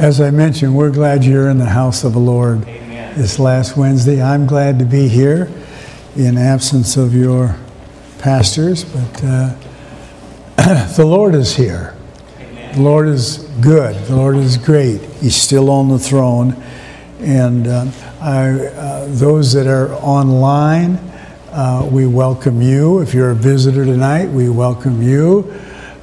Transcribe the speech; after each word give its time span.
As 0.00 0.18
I 0.18 0.30
mentioned, 0.30 0.74
we're 0.74 0.90
glad 0.90 1.26
you're 1.26 1.50
in 1.50 1.58
the 1.58 1.66
house 1.66 2.04
of 2.04 2.14
the 2.14 2.20
Lord 2.20 2.66
Amen. 2.66 3.18
this 3.18 3.38
last 3.38 3.76
Wednesday. 3.76 4.22
I'm 4.22 4.46
glad 4.46 4.78
to 4.78 4.86
be 4.86 5.08
here 5.08 5.52
in 6.16 6.38
absence 6.38 6.96
of 6.96 7.14
your 7.14 7.54
pastors, 8.18 8.82
but 8.82 9.22
uh, 9.22 9.54
the 10.96 11.04
Lord 11.04 11.34
is 11.34 11.54
here. 11.54 11.94
Amen. 12.38 12.76
The 12.76 12.80
Lord 12.80 13.08
is 13.08 13.40
good. 13.60 13.94
The 14.06 14.16
Lord 14.16 14.36
is 14.36 14.56
great. 14.56 15.02
He's 15.20 15.36
still 15.36 15.68
on 15.68 15.90
the 15.90 15.98
throne. 15.98 16.56
And 17.18 17.66
uh, 17.66 17.90
I, 18.22 18.52
uh, 18.52 19.06
those 19.06 19.52
that 19.52 19.66
are 19.66 19.92
online, 19.96 20.96
uh, 21.50 21.86
we 21.92 22.06
welcome 22.06 22.62
you. 22.62 23.00
If 23.00 23.12
you're 23.12 23.32
a 23.32 23.36
visitor 23.36 23.84
tonight, 23.84 24.30
we 24.30 24.48
welcome 24.48 25.02
you 25.02 25.54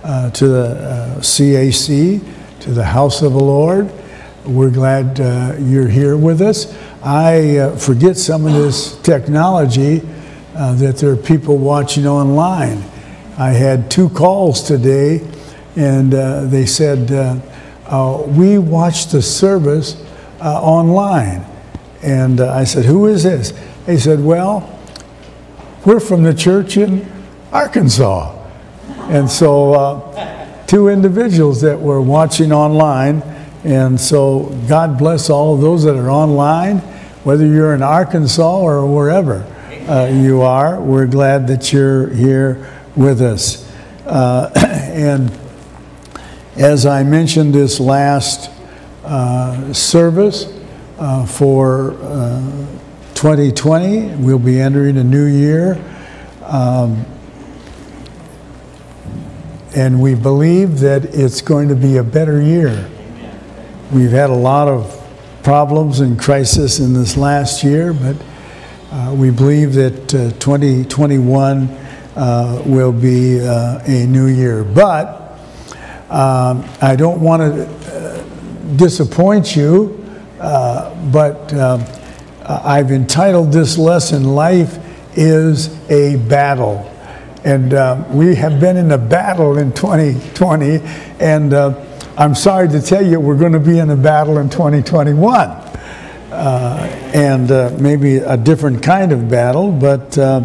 uh, 0.04 0.30
to 0.30 0.48
the 0.48 0.68
uh, 0.68 1.20
CAC, 1.20 2.37
to 2.62 2.72
the 2.72 2.84
house 2.84 3.22
of 3.22 3.34
the 3.34 3.40
Lord. 3.40 3.92
We're 4.46 4.72
glad 4.72 5.20
uh, 5.20 5.56
you're 5.60 5.88
here 5.88 6.18
with 6.18 6.42
us. 6.42 6.76
I 7.04 7.58
uh, 7.58 7.76
forget 7.76 8.18
some 8.18 8.46
of 8.46 8.54
this 8.54 8.98
technology 9.02 10.02
uh, 10.56 10.74
that 10.76 10.98
there 10.98 11.12
are 11.12 11.18
people 11.18 11.58
watching 11.58 12.08
online. 12.08 12.84
I 13.38 13.50
had 13.50 13.92
two 13.92 14.10
calls 14.10 14.64
today, 14.64 15.26
and 15.76 16.14
uh, 16.14 16.46
they 16.46 16.66
said, 16.66 17.12
uh, 17.12 17.40
uh, 17.88 18.24
We 18.28 18.58
watched 18.58 19.12
the 19.12 19.22
service 19.22 20.04
online. 20.42 21.46
And 22.02 22.40
I 22.42 22.64
said, 22.64 22.86
Who 22.86 23.08
is 23.08 23.24
this? 23.24 23.54
They 23.86 23.98
said, 23.98 24.24
Well, 24.24 24.80
we're 25.86 26.00
from 26.00 26.24
the 26.24 26.34
church 26.34 26.78
in 26.78 27.06
Arkansas. 27.52 28.34
And 29.10 29.30
so, 29.30 30.14
two 30.68 30.90
individuals 30.90 31.62
that 31.62 31.80
were 31.80 32.02
watching 32.02 32.52
online. 32.52 33.24
And 33.64 34.00
so, 34.00 34.56
God 34.68 34.98
bless 34.98 35.30
all 35.30 35.56
of 35.56 35.62
those 35.62 35.84
that 35.84 35.96
are 35.96 36.10
online, 36.10 36.78
whether 37.24 37.46
you're 37.46 37.74
in 37.74 37.82
Arkansas 37.82 38.60
or 38.60 38.86
wherever 38.86 39.44
uh, 39.90 40.08
you 40.08 40.42
are. 40.42 40.80
We're 40.80 41.08
glad 41.08 41.48
that 41.48 41.74
you're 41.74 42.10
here 42.10 42.70
with 42.96 43.22
us. 43.22 43.70
Uh, 44.06 44.52
and 44.56 45.38
as 46.56 46.86
I 46.86 47.04
mentioned 47.04 47.54
this 47.54 47.80
last 47.80 48.50
uh, 49.04 49.74
service 49.74 50.54
uh, 51.00 51.26
for 51.26 51.94
uh, 52.02 52.68
2020, 53.16 54.16
we'll 54.18 54.40
be 54.40 54.60
entering 54.60 54.98
a 54.98 55.04
new 55.04 55.26
year. 55.26 55.84
Um, 56.44 57.06
and 59.78 60.02
we 60.02 60.16
believe 60.16 60.80
that 60.80 61.06
it's 61.06 61.40
going 61.40 61.70
to 61.70 61.76
be 61.76 61.98
a 61.98 62.04
better 62.04 62.42
year. 62.42 62.90
We've 63.92 64.10
had 64.10 64.32
a 64.32 64.36
lot 64.36 64.68
of 64.68 64.92
problems 65.44 66.00
and 66.00 66.20
crisis 66.20 66.80
in 66.80 66.94
this 66.94 67.16
last 67.16 67.64
year, 67.64 67.94
but 67.94 68.16
uh, 68.92 69.14
we 69.16 69.30
believe 69.30 69.74
that 69.74 70.16
uh, 70.16 70.32
2021 70.40 71.68
uh, 72.16 72.64
will 72.66 72.92
be 72.92 73.40
uh, 73.40 73.80
a 73.86 74.08
new 74.08 74.26
year. 74.26 74.64
But 74.64 75.38
um, 76.10 76.68
I 76.82 76.96
don't 76.98 77.22
want 77.22 77.42
to 77.44 77.68
uh, 77.68 78.24
disappoint 78.78 79.56
you, 79.56 80.04
uh, 80.40 80.96
but 81.12 81.54
um, 81.54 81.86
I've 82.48 82.92
entitled 82.92 83.52
this 83.52 83.78
lesson, 83.78 84.24
Life 84.24 84.80
is 85.16 85.70
a 85.92 86.16
Battle. 86.16 86.97
And 87.48 87.74
uh, 87.74 88.04
we 88.10 88.36
have 88.36 88.60
been 88.60 88.76
in 88.76 88.92
a 88.92 88.98
battle 88.98 89.58
in 89.58 89.72
2020, 89.72 90.82
and 91.22 91.54
uh, 91.54 91.82
I'm 92.18 92.36
sorry 92.36 92.68
to 92.68 92.82
tell 92.82 93.02
you, 93.02 93.22
we're 93.22 93.38
going 93.38 93.54
to 93.54 93.60
be 93.62 93.80
in 93.80 93.90
a 93.90 93.96
battle 93.96 94.40
in 94.40 94.50
2021. 94.50 95.32
Uh, 95.50 97.12
and 97.14 97.50
uh, 97.50 97.74
maybe 97.80 98.18
a 98.18 98.36
different 98.36 98.84
kind 98.84 99.14
of 99.14 99.30
battle, 99.30 99.72
but 99.72 100.18
uh, 100.18 100.42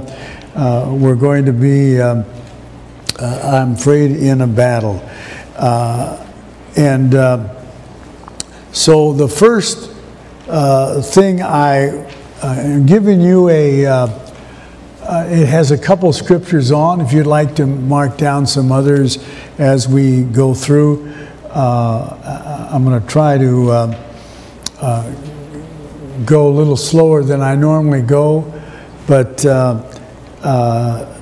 uh, 0.55 0.95
we're 0.97 1.17
going 1.17 1.45
to 1.47 1.53
be, 1.53 2.01
um, 2.01 2.25
uh, 3.19 3.51
I'm 3.53 3.73
afraid, 3.73 4.13
in 4.13 4.41
a 4.41 4.47
battle. 4.47 5.05
Uh, 5.57 6.25
and 6.77 7.17
uh, 7.17 7.53
so 8.71 9.13
the 9.13 9.27
first 9.27 9.93
uh, 10.47 11.03
thing 11.03 11.43
I 11.43 12.07
uh, 12.45 12.55
am 12.59 12.87
giving 12.87 13.21
you 13.21 13.49
a, 13.49 13.87
uh, 13.87 14.22
uh, 15.03 15.27
it 15.29 15.49
has 15.49 15.73
a 15.73 15.79
couple 15.79 16.13
scriptures 16.13 16.71
on. 16.71 17.01
If 17.01 17.13
you'd 17.13 17.27
like 17.27 17.57
to 17.57 17.67
mark 17.67 18.17
down 18.17 18.47
some 18.47 18.71
others 18.71 19.19
as 19.59 19.89
we 19.89 20.23
go 20.23 20.55
through, 20.55 21.13
uh, 21.51 22.69
I'm 22.73 22.85
going 22.85 23.01
to 23.01 23.07
try 23.09 23.37
to 23.37 23.71
uh, 23.71 24.11
uh, 24.81 25.13
go 26.25 26.49
a 26.49 26.55
little 26.55 26.77
slower 26.77 27.25
than 27.25 27.41
I 27.41 27.57
normally 27.57 28.03
go, 28.03 28.53
but 29.09 29.45
uh, 29.45 29.83
uh, 30.43 31.19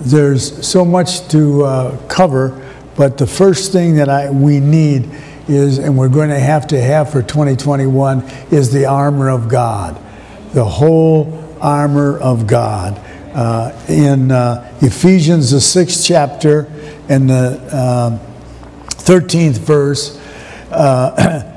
there's 0.00 0.66
so 0.66 0.84
much 0.84 1.26
to 1.28 1.98
cover. 2.08 2.64
But 2.96 3.18
the 3.18 3.26
first 3.26 3.72
thing 3.72 3.96
that 3.96 4.08
I 4.08 4.30
we 4.30 4.60
need 4.60 5.10
is, 5.48 5.78
and 5.78 5.98
we're 5.98 6.08
going 6.08 6.30
to 6.30 6.38
have 6.38 6.68
to 6.68 6.80
have 6.80 7.10
for 7.10 7.20
2021, 7.20 8.22
is 8.52 8.72
the 8.72 8.86
armor 8.86 9.28
of 9.28 9.48
God, 9.48 10.00
the 10.52 10.64
whole 10.64 11.47
armor 11.60 12.18
of 12.18 12.46
God. 12.46 12.98
Uh, 13.34 13.78
in 13.88 14.32
uh, 14.32 14.76
Ephesians, 14.80 15.50
the 15.50 15.60
sixth 15.60 16.04
chapter, 16.04 16.66
and 17.08 17.28
the 17.30 18.18
um 18.20 18.28
13th 19.08 19.56
verse. 19.56 20.20
Uh, 20.70 21.54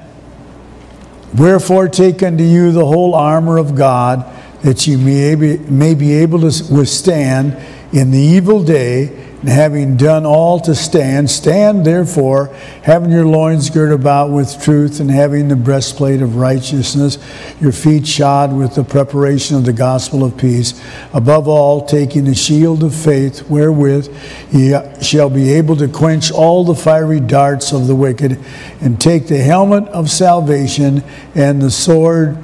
Wherefore, 1.37 1.89
take 1.89 2.23
unto 2.23 2.45
you 2.45 2.71
the 2.71 2.85
whole 2.85 3.13
armor 3.13 3.57
of 3.57 3.75
God, 3.75 4.25
that 4.63 4.87
you 4.87 4.97
may 4.97 5.35
be, 5.35 5.57
may 5.57 5.93
be 5.93 6.13
able 6.13 6.39
to 6.39 6.73
withstand 6.73 7.57
in 7.91 8.11
the 8.11 8.17
evil 8.17 8.63
day, 8.63 9.20
and 9.41 9.49
having 9.49 9.97
done 9.97 10.23
all 10.23 10.59
to 10.59 10.75
stand, 10.75 11.27
stand 11.27 11.83
therefore, 11.83 12.53
having 12.83 13.09
your 13.09 13.25
loins 13.25 13.71
girt 13.71 13.91
about 13.91 14.29
with 14.29 14.61
truth, 14.63 14.99
and 14.99 15.09
having 15.09 15.47
the 15.47 15.55
breastplate 15.55 16.21
of 16.21 16.35
righteousness, 16.35 17.17
your 17.59 17.71
feet 17.71 18.05
shod 18.05 18.53
with 18.53 18.75
the 18.75 18.83
preparation 18.83 19.55
of 19.55 19.65
the 19.65 19.73
gospel 19.73 20.23
of 20.23 20.37
peace. 20.37 20.79
Above 21.11 21.47
all, 21.47 21.83
taking 21.83 22.25
the 22.25 22.35
shield 22.35 22.83
of 22.83 22.93
faith, 22.93 23.49
wherewith 23.49 24.15
ye 24.51 24.79
shall 25.01 25.29
be 25.29 25.51
able 25.51 25.75
to 25.75 25.87
quench 25.87 26.31
all 26.31 26.63
the 26.63 26.75
fiery 26.75 27.19
darts 27.19 27.71
of 27.71 27.87
the 27.87 27.95
wicked, 27.95 28.39
and 28.79 29.01
take 29.01 29.25
the 29.25 29.39
helmet 29.39 29.87
of 29.87 30.07
salvation 30.11 31.03
and 31.33 31.59
the 31.59 31.71
sword 31.71 32.37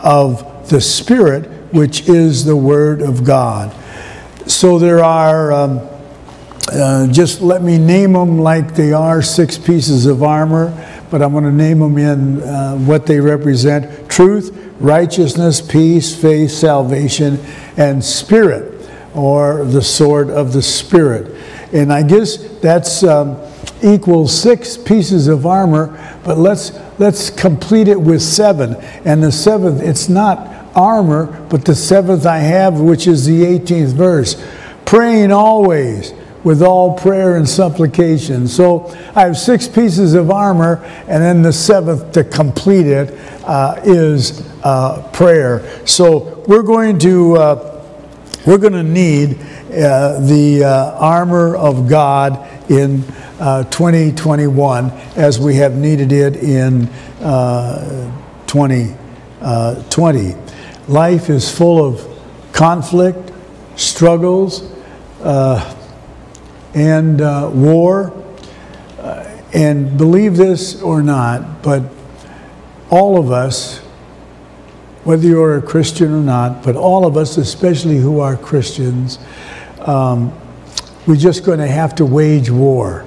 of 0.00 0.68
the 0.68 0.82
Spirit, 0.82 1.46
which 1.72 2.10
is 2.10 2.44
the 2.44 2.56
word 2.56 3.00
of 3.00 3.24
God. 3.24 3.74
So 4.46 4.78
there 4.78 5.02
are. 5.02 5.50
Um, 5.50 5.88
uh, 6.70 7.06
just 7.08 7.40
let 7.40 7.62
me 7.62 7.76
name 7.76 8.12
them 8.12 8.38
like 8.38 8.74
they 8.74 8.92
are 8.92 9.20
six 9.20 9.58
pieces 9.58 10.06
of 10.06 10.22
armor, 10.22 10.70
but 11.10 11.20
I'm 11.20 11.32
going 11.32 11.44
to 11.44 11.52
name 11.52 11.80
them 11.80 11.98
in 11.98 12.42
uh, 12.42 12.76
what 12.76 13.06
they 13.06 13.18
represent 13.18 14.08
truth, 14.08 14.56
righteousness, 14.78 15.60
peace, 15.60 16.14
faith, 16.14 16.50
salvation, 16.52 17.38
and 17.76 18.02
spirit, 18.02 18.88
or 19.14 19.64
the 19.64 19.82
sword 19.82 20.30
of 20.30 20.52
the 20.52 20.62
Spirit. 20.62 21.34
And 21.72 21.92
I 21.92 22.02
guess 22.02 22.36
that's 22.60 23.02
um, 23.02 23.38
equals 23.82 24.38
six 24.38 24.76
pieces 24.76 25.26
of 25.26 25.46
armor, 25.46 25.88
but 26.24 26.38
let's, 26.38 26.78
let's 26.98 27.28
complete 27.28 27.88
it 27.88 28.00
with 28.00 28.22
seven. 28.22 28.76
And 29.04 29.22
the 29.22 29.32
seventh, 29.32 29.82
it's 29.82 30.08
not 30.08 30.48
armor, 30.76 31.26
but 31.50 31.64
the 31.64 31.74
seventh 31.74 32.24
I 32.24 32.38
have, 32.38 32.80
which 32.80 33.06
is 33.06 33.26
the 33.26 33.42
18th 33.42 33.94
verse 33.94 34.42
praying 34.84 35.32
always 35.32 36.12
with 36.44 36.62
all 36.62 36.94
prayer 36.96 37.36
and 37.36 37.48
supplication. 37.48 38.48
So 38.48 38.86
I 39.14 39.22
have 39.22 39.36
six 39.36 39.68
pieces 39.68 40.14
of 40.14 40.30
armor, 40.30 40.82
and 41.06 41.22
then 41.22 41.42
the 41.42 41.52
seventh 41.52 42.12
to 42.12 42.24
complete 42.24 42.86
it 42.86 43.18
uh, 43.44 43.80
is 43.84 44.48
uh, 44.64 45.08
prayer. 45.12 45.86
So 45.86 46.44
we're 46.46 46.62
going 46.62 46.98
to 47.00 47.36
uh, 47.36 47.68
we're 48.46 48.58
going 48.58 48.72
to 48.72 48.82
need 48.82 49.38
uh, 49.40 50.18
the 50.20 50.64
uh, 50.64 50.98
armor 50.98 51.54
of 51.54 51.88
God 51.88 52.48
in 52.68 53.04
uh, 53.38 53.64
2021 53.64 54.90
as 55.16 55.38
we 55.38 55.54
have 55.56 55.76
needed 55.76 56.10
it 56.12 56.36
in 56.36 56.88
uh, 57.20 58.10
2020. 58.46 60.34
Life 60.88 61.30
is 61.30 61.56
full 61.56 61.84
of 61.84 62.04
conflict, 62.52 63.32
struggles, 63.76 64.72
uh, 65.22 65.76
and 66.74 67.20
uh, 67.20 67.50
war. 67.52 68.12
Uh, 68.98 69.28
and 69.54 69.98
believe 69.98 70.36
this 70.36 70.80
or 70.80 71.02
not, 71.02 71.62
but 71.62 71.82
all 72.88 73.18
of 73.18 73.30
us, 73.30 73.80
whether 75.04 75.26
you're 75.26 75.58
a 75.58 75.62
Christian 75.62 76.12
or 76.12 76.22
not, 76.22 76.62
but 76.62 76.74
all 76.74 77.04
of 77.04 77.16
us, 77.16 77.36
especially 77.36 77.98
who 77.98 78.20
are 78.20 78.36
Christians, 78.36 79.18
um, 79.80 80.32
we're 81.06 81.16
just 81.16 81.44
going 81.44 81.58
to 81.58 81.66
have 81.66 81.94
to 81.96 82.06
wage 82.06 82.48
war. 82.48 83.04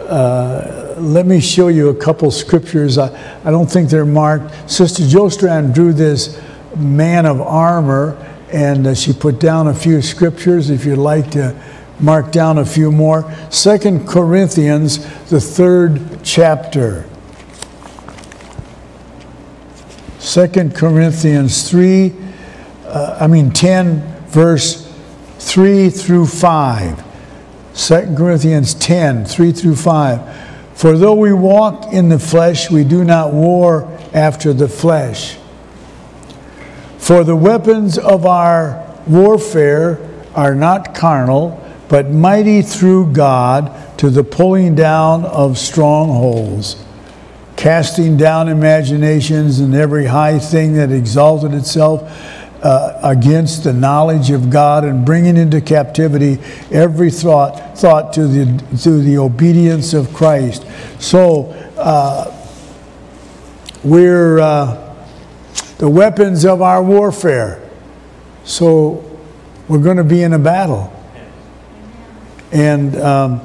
uh, 0.00 0.94
let 0.98 1.26
me 1.26 1.40
show 1.40 1.68
you 1.68 1.88
a 1.88 1.94
couple 1.94 2.30
scriptures. 2.30 2.98
I, 2.98 3.08
I 3.44 3.50
don't 3.50 3.70
think 3.70 3.88
they're 3.88 4.04
marked. 4.04 4.70
Sister 4.70 5.02
Jostrand 5.02 5.74
drew 5.74 5.92
this 5.92 6.40
man 6.76 7.24
of 7.24 7.40
armor, 7.40 8.16
and 8.52 8.86
uh, 8.86 8.94
she 8.94 9.12
put 9.12 9.40
down 9.40 9.68
a 9.68 9.74
few 9.74 10.02
scriptures. 10.02 10.68
If 10.68 10.84
you'd 10.84 10.98
like 10.98 11.30
to 11.30 11.56
mark 12.02 12.32
down 12.32 12.58
a 12.58 12.64
few 12.64 12.90
more, 12.90 13.32
Second 13.50 14.08
Corinthians, 14.08 14.98
the 15.30 15.40
third 15.40 16.20
chapter. 16.24 17.08
Second 20.18 20.74
Corinthians 20.74 21.68
3, 21.68 22.12
uh, 22.86 23.18
I 23.20 23.26
mean 23.26 23.50
10, 23.50 24.00
verse 24.26 24.92
3 25.38 25.90
through 25.90 26.26
5. 26.26 27.04
2 27.74 28.14
Corinthians 28.16 28.74
10, 28.74 29.24
3 29.24 29.52
through 29.52 29.76
5. 29.76 30.48
For 30.74 30.98
though 30.98 31.14
we 31.14 31.32
walk 31.32 31.92
in 31.92 32.08
the 32.08 32.18
flesh, 32.18 32.70
we 32.70 32.84
do 32.84 33.04
not 33.04 33.32
war 33.32 33.88
after 34.12 34.52
the 34.52 34.68
flesh. 34.68 35.38
For 36.98 37.24
the 37.24 37.36
weapons 37.36 37.98
of 37.98 38.26
our 38.26 38.84
warfare 39.06 39.98
are 40.34 40.54
not 40.54 40.94
carnal, 40.94 41.61
but 41.92 42.08
mighty 42.08 42.62
through 42.62 43.12
God 43.12 43.98
to 43.98 44.08
the 44.08 44.24
pulling 44.24 44.74
down 44.74 45.26
of 45.26 45.58
strongholds, 45.58 46.82
casting 47.54 48.16
down 48.16 48.48
imaginations 48.48 49.60
and 49.60 49.74
every 49.74 50.06
high 50.06 50.38
thing 50.38 50.72
that 50.72 50.90
exalted 50.90 51.52
itself 51.52 52.00
uh, 52.62 52.98
against 53.02 53.64
the 53.64 53.74
knowledge 53.74 54.30
of 54.30 54.48
God 54.48 54.84
and 54.84 55.04
bringing 55.04 55.36
into 55.36 55.60
captivity 55.60 56.38
every 56.70 57.10
thought 57.10 57.76
thought 57.78 58.14
to 58.14 58.26
the 58.26 58.78
to 58.78 59.02
the 59.02 59.18
obedience 59.18 59.92
of 59.92 60.14
Christ. 60.14 60.64
So 60.98 61.50
uh, 61.76 62.34
we're 63.84 64.38
uh, 64.38 64.96
the 65.76 65.90
weapons 65.90 66.46
of 66.46 66.62
our 66.62 66.82
warfare. 66.82 67.68
So 68.44 69.04
we're 69.68 69.82
going 69.82 69.98
to 69.98 70.04
be 70.04 70.22
in 70.22 70.32
a 70.32 70.38
battle, 70.38 70.90
and 72.52 72.94
um, 72.96 73.40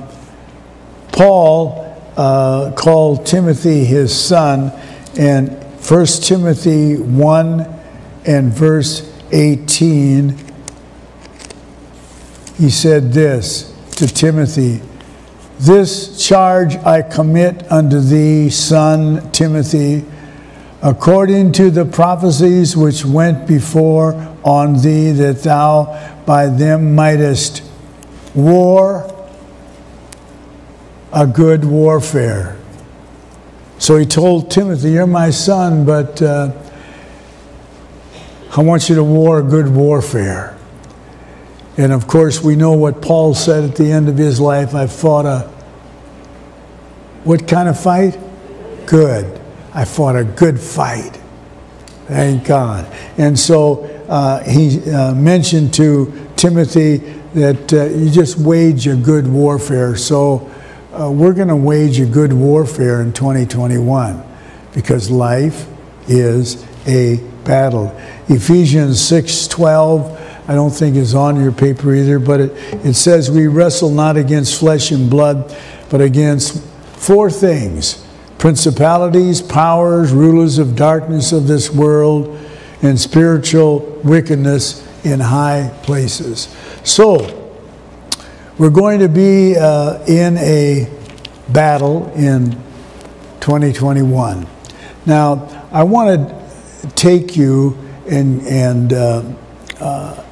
Paul 1.14 1.98
uh, 2.18 2.74
called 2.76 3.26
Timothy 3.26 3.86
his 3.86 4.14
son, 4.18 4.72
and 5.18 5.50
1 5.90 6.06
Timothy 6.22 6.98
one 6.98 7.62
and 8.26 8.52
verse 8.52 9.10
18, 9.32 10.38
he 12.58 12.70
said 12.70 13.14
this 13.14 13.74
to 13.96 14.08
Timothy 14.08 14.82
This 15.60 16.26
charge 16.28 16.76
I 16.78 17.02
commit 17.02 17.72
unto 17.72 18.02
thee, 18.02 18.50
son 18.50 19.32
Timothy, 19.32 20.04
according 20.82 21.54
to 21.54 21.72
the 21.72 21.86
prophecies 21.86 22.76
which 22.76 23.06
went 23.06 23.48
before 23.48 24.14
on 24.44 24.82
thee, 24.82 25.12
that 25.12 25.44
thou 25.44 26.24
by 26.26 26.48
them 26.48 26.94
mightest 26.94 27.64
war 28.38 29.14
a 31.12 31.28
good 31.28 31.66
warfare. 31.66 32.58
So 33.80 33.98
he 33.98 34.06
told 34.06 34.50
Timothy, 34.50 34.92
You're 34.92 35.08
my 35.08 35.32
son, 35.32 35.86
but. 35.86 36.22
Uh, 36.22 36.64
I 38.58 38.62
want 38.62 38.90
you 38.90 38.96
to 38.96 39.04
war 39.04 39.40
a 39.40 39.44
good 39.44 39.68
warfare. 39.68 40.58
And 41.78 41.92
of 41.92 42.08
course, 42.08 42.42
we 42.42 42.56
know 42.56 42.74
what 42.74 43.04
Paul 43.04 43.36
said 43.36 43.64
at 43.64 43.76
the 43.76 43.92
end 43.92 44.10
of 44.10 44.18
his 44.18 44.40
life 44.40 44.74
I 44.74 44.88
fought 44.88 45.28
a, 45.28 45.42
what 47.24 47.48
kind 47.48 47.70
of 47.70 47.80
fight? 47.80 48.18
Good. 48.88 49.40
I 49.76 49.86
fought 49.86 50.16
a 50.16 50.24
good 50.24 50.60
fight. 50.60 51.20
Thank 52.08 52.46
God. 52.46 52.92
And 53.20 53.38
so 53.38 53.84
uh, 54.10 54.44
he 54.44 54.90
uh, 54.90 55.14
mentioned 55.14 55.76
to 55.76 56.28
Timothy 56.36 57.14
that 57.38 57.74
uh, 57.74 57.86
you 57.86 58.10
just 58.10 58.38
wage 58.38 58.88
a 58.88 58.96
good 58.96 59.28
warfare. 59.28 59.96
So 59.96 60.50
uh, 60.92 61.12
we're 61.12 61.34
going 61.34 61.50
to 61.50 61.56
wage 61.56 62.00
a 62.00 62.06
good 62.06 62.34
warfare 62.34 63.02
in 63.02 63.14
2021 63.14 64.24
because 64.74 65.12
life 65.12 65.68
is 66.08 66.66
a 66.88 67.18
battle. 67.44 67.96
Ephesians 68.28 68.98
6:12 69.00 70.18
I 70.50 70.56
don't 70.56 70.72
think 70.72 70.96
is 70.96 71.14
on 71.14 71.42
your 71.42 71.52
paper 71.52 71.94
either, 71.94 72.20
but 72.20 72.40
it, 72.40 72.52
it 72.86 72.94
says 72.94 73.30
we 73.30 73.48
wrestle 73.48 73.90
not 73.90 74.16
against 74.16 74.60
flesh 74.60 74.92
and 74.92 75.10
blood, 75.10 75.54
but 75.90 76.02
against 76.02 76.64
four 76.94 77.30
things 77.30 78.04
principalities, 78.38 79.42
powers, 79.42 80.12
rulers 80.12 80.60
of 80.60 80.76
darkness 80.76 81.32
of 81.32 81.48
this 81.48 81.72
world, 81.72 82.28
and 82.82 83.00
spiritual 83.00 83.80
wickedness 84.04 84.88
in 85.04 85.20
high 85.20 85.76
places. 85.84 86.48
So, 86.88 87.52
we're 88.58 88.70
going 88.70 89.02
to 89.02 89.10
be 89.10 89.58
uh, 89.58 90.06
in 90.06 90.38
a 90.38 90.90
battle 91.50 92.10
in 92.16 92.52
2021. 93.42 94.48
Now, 95.06 95.68
I 95.74 95.84
want 95.84 96.30
to 96.30 96.90
take 96.96 97.36
you 97.36 97.78
and 98.08 98.42
and 98.48 98.94
uh, 98.94 99.24
uh, 99.82 100.24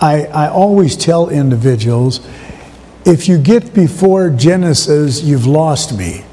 I 0.00 0.26
I 0.26 0.48
always 0.50 0.96
tell 0.96 1.28
individuals, 1.30 2.24
if 3.04 3.26
you 3.28 3.36
get 3.36 3.74
before 3.74 4.30
Genesis, 4.30 5.20
you've 5.20 5.46
lost 5.46 5.98
me, 5.98 6.24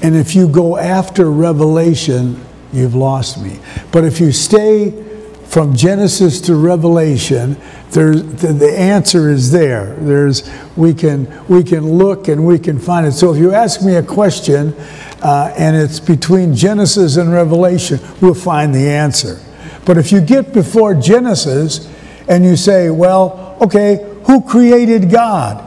and 0.00 0.16
if 0.16 0.34
you 0.34 0.48
go 0.48 0.78
after 0.78 1.30
Revelation, 1.30 2.42
you've 2.72 2.94
lost 2.94 3.42
me. 3.42 3.58
But 3.92 4.04
if 4.04 4.18
you 4.18 4.32
stay 4.32 5.04
from 5.48 5.74
Genesis 5.74 6.42
to 6.42 6.54
Revelation, 6.54 7.56
there's, 7.90 8.22
the, 8.22 8.52
the 8.52 8.78
answer 8.78 9.30
is 9.30 9.50
there. 9.50 9.94
There's, 9.96 10.48
we, 10.76 10.92
can, 10.92 11.26
we 11.48 11.64
can 11.64 11.90
look 11.90 12.28
and 12.28 12.46
we 12.46 12.58
can 12.58 12.78
find 12.78 13.06
it. 13.06 13.12
So 13.12 13.32
if 13.32 13.40
you 13.40 13.54
ask 13.54 13.82
me 13.82 13.94
a 13.94 14.02
question 14.02 14.74
uh, 15.22 15.54
and 15.56 15.74
it's 15.74 16.00
between 16.00 16.54
Genesis 16.54 17.16
and 17.16 17.32
Revelation, 17.32 17.98
we'll 18.20 18.34
find 18.34 18.74
the 18.74 18.90
answer. 18.90 19.40
But 19.86 19.96
if 19.96 20.12
you 20.12 20.20
get 20.20 20.52
before 20.52 20.94
Genesis 20.94 21.90
and 22.28 22.44
you 22.44 22.54
say, 22.54 22.90
well, 22.90 23.56
okay, 23.62 24.18
who 24.26 24.42
created 24.42 25.10
God? 25.10 25.64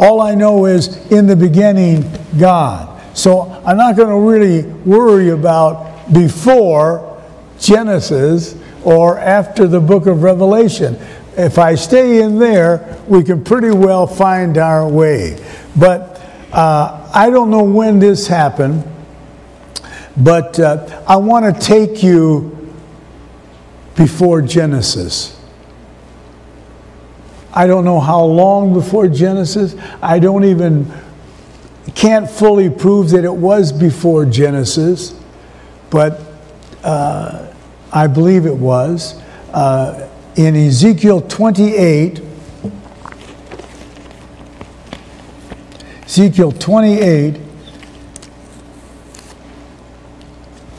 All 0.00 0.20
I 0.20 0.34
know 0.34 0.66
is 0.66 0.96
in 1.12 1.28
the 1.28 1.36
beginning, 1.36 2.04
God. 2.40 3.16
So 3.16 3.42
I'm 3.64 3.76
not 3.76 3.96
going 3.96 4.08
to 4.08 4.28
really 4.28 4.62
worry 4.82 5.30
about 5.30 6.12
before 6.12 7.22
Genesis 7.60 8.56
or 8.86 9.18
after 9.18 9.66
the 9.66 9.80
book 9.80 10.06
of 10.06 10.22
Revelation. 10.22 10.96
If 11.36 11.58
I 11.58 11.74
stay 11.74 12.22
in 12.22 12.38
there, 12.38 12.96
we 13.08 13.24
can 13.24 13.42
pretty 13.42 13.72
well 13.72 14.06
find 14.06 14.56
our 14.56 14.88
way. 14.88 15.44
But 15.76 16.22
uh, 16.52 17.10
I 17.12 17.28
don't 17.28 17.50
know 17.50 17.64
when 17.64 17.98
this 17.98 18.28
happened, 18.28 18.84
but 20.16 20.60
uh, 20.60 21.02
I 21.06 21.16
want 21.16 21.52
to 21.52 21.60
take 21.60 22.04
you 22.04 22.72
before 23.96 24.40
Genesis. 24.40 25.36
I 27.52 27.66
don't 27.66 27.84
know 27.84 27.98
how 27.98 28.22
long 28.22 28.72
before 28.72 29.08
Genesis. 29.08 29.74
I 30.00 30.20
don't 30.20 30.44
even, 30.44 30.92
can't 31.96 32.30
fully 32.30 32.70
prove 32.70 33.10
that 33.10 33.24
it 33.24 33.34
was 33.34 33.72
before 33.72 34.26
Genesis, 34.26 35.18
but 35.90 36.20
uh, 36.84 37.45
I 37.92 38.06
believe 38.06 38.46
it 38.46 38.56
was. 38.56 39.20
Uh, 39.52 40.08
in 40.36 40.54
Ezekiel 40.54 41.22
28, 41.22 42.20
Ezekiel 46.04 46.52
28, 46.52 47.40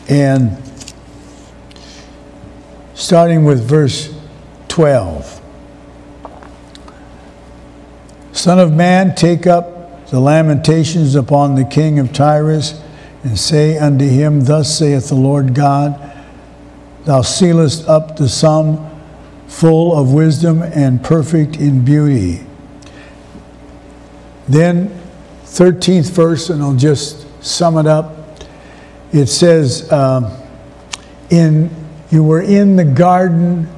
and 0.10 0.58
starting 2.94 3.46
with 3.46 3.68
verse 3.68 4.14
12. 4.68 5.42
Son 8.32 8.60
of 8.60 8.72
man, 8.72 9.16
take 9.16 9.48
up 9.48 10.08
the 10.10 10.20
lamentations 10.20 11.16
upon 11.16 11.56
the 11.56 11.66
king 11.66 12.00
of 12.00 12.14
Tyrus, 12.14 12.82
and 13.24 13.38
say 13.38 13.78
unto 13.78 14.08
him, 14.08 14.46
Thus 14.46 14.78
saith 14.78 15.10
the 15.10 15.16
Lord 15.16 15.54
God, 15.54 16.17
Thou 17.08 17.22
sealest 17.22 17.88
up 17.88 18.18
the 18.18 18.28
sum 18.28 18.86
full 19.48 19.98
of 19.98 20.12
wisdom 20.12 20.62
and 20.62 21.02
perfect 21.02 21.56
in 21.56 21.86
beauty. 21.86 22.46
Then, 24.50 24.90
13th 25.46 26.12
verse, 26.12 26.50
and 26.50 26.62
I'll 26.62 26.76
just 26.76 27.26
sum 27.42 27.78
it 27.78 27.88
up. 27.88 28.42
It 29.14 29.28
says, 29.28 29.90
um, 29.90 30.34
In 31.30 31.70
you 32.12 32.26
were 32.26 32.42
in 32.42 32.76
the 32.76 32.84
Garden 32.84 33.70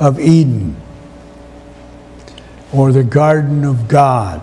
of 0.00 0.18
Eden 0.18 0.74
or 2.72 2.90
the 2.90 3.04
Garden 3.04 3.64
of 3.64 3.86
God. 3.86 4.42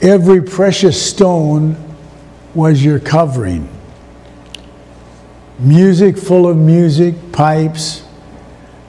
every 0.00 0.42
precious 0.42 1.00
stone 1.00 1.76
was 2.56 2.84
your 2.84 2.98
covering. 2.98 3.68
Music 5.62 6.18
full 6.18 6.48
of 6.48 6.56
music, 6.56 7.14
pipes. 7.30 8.02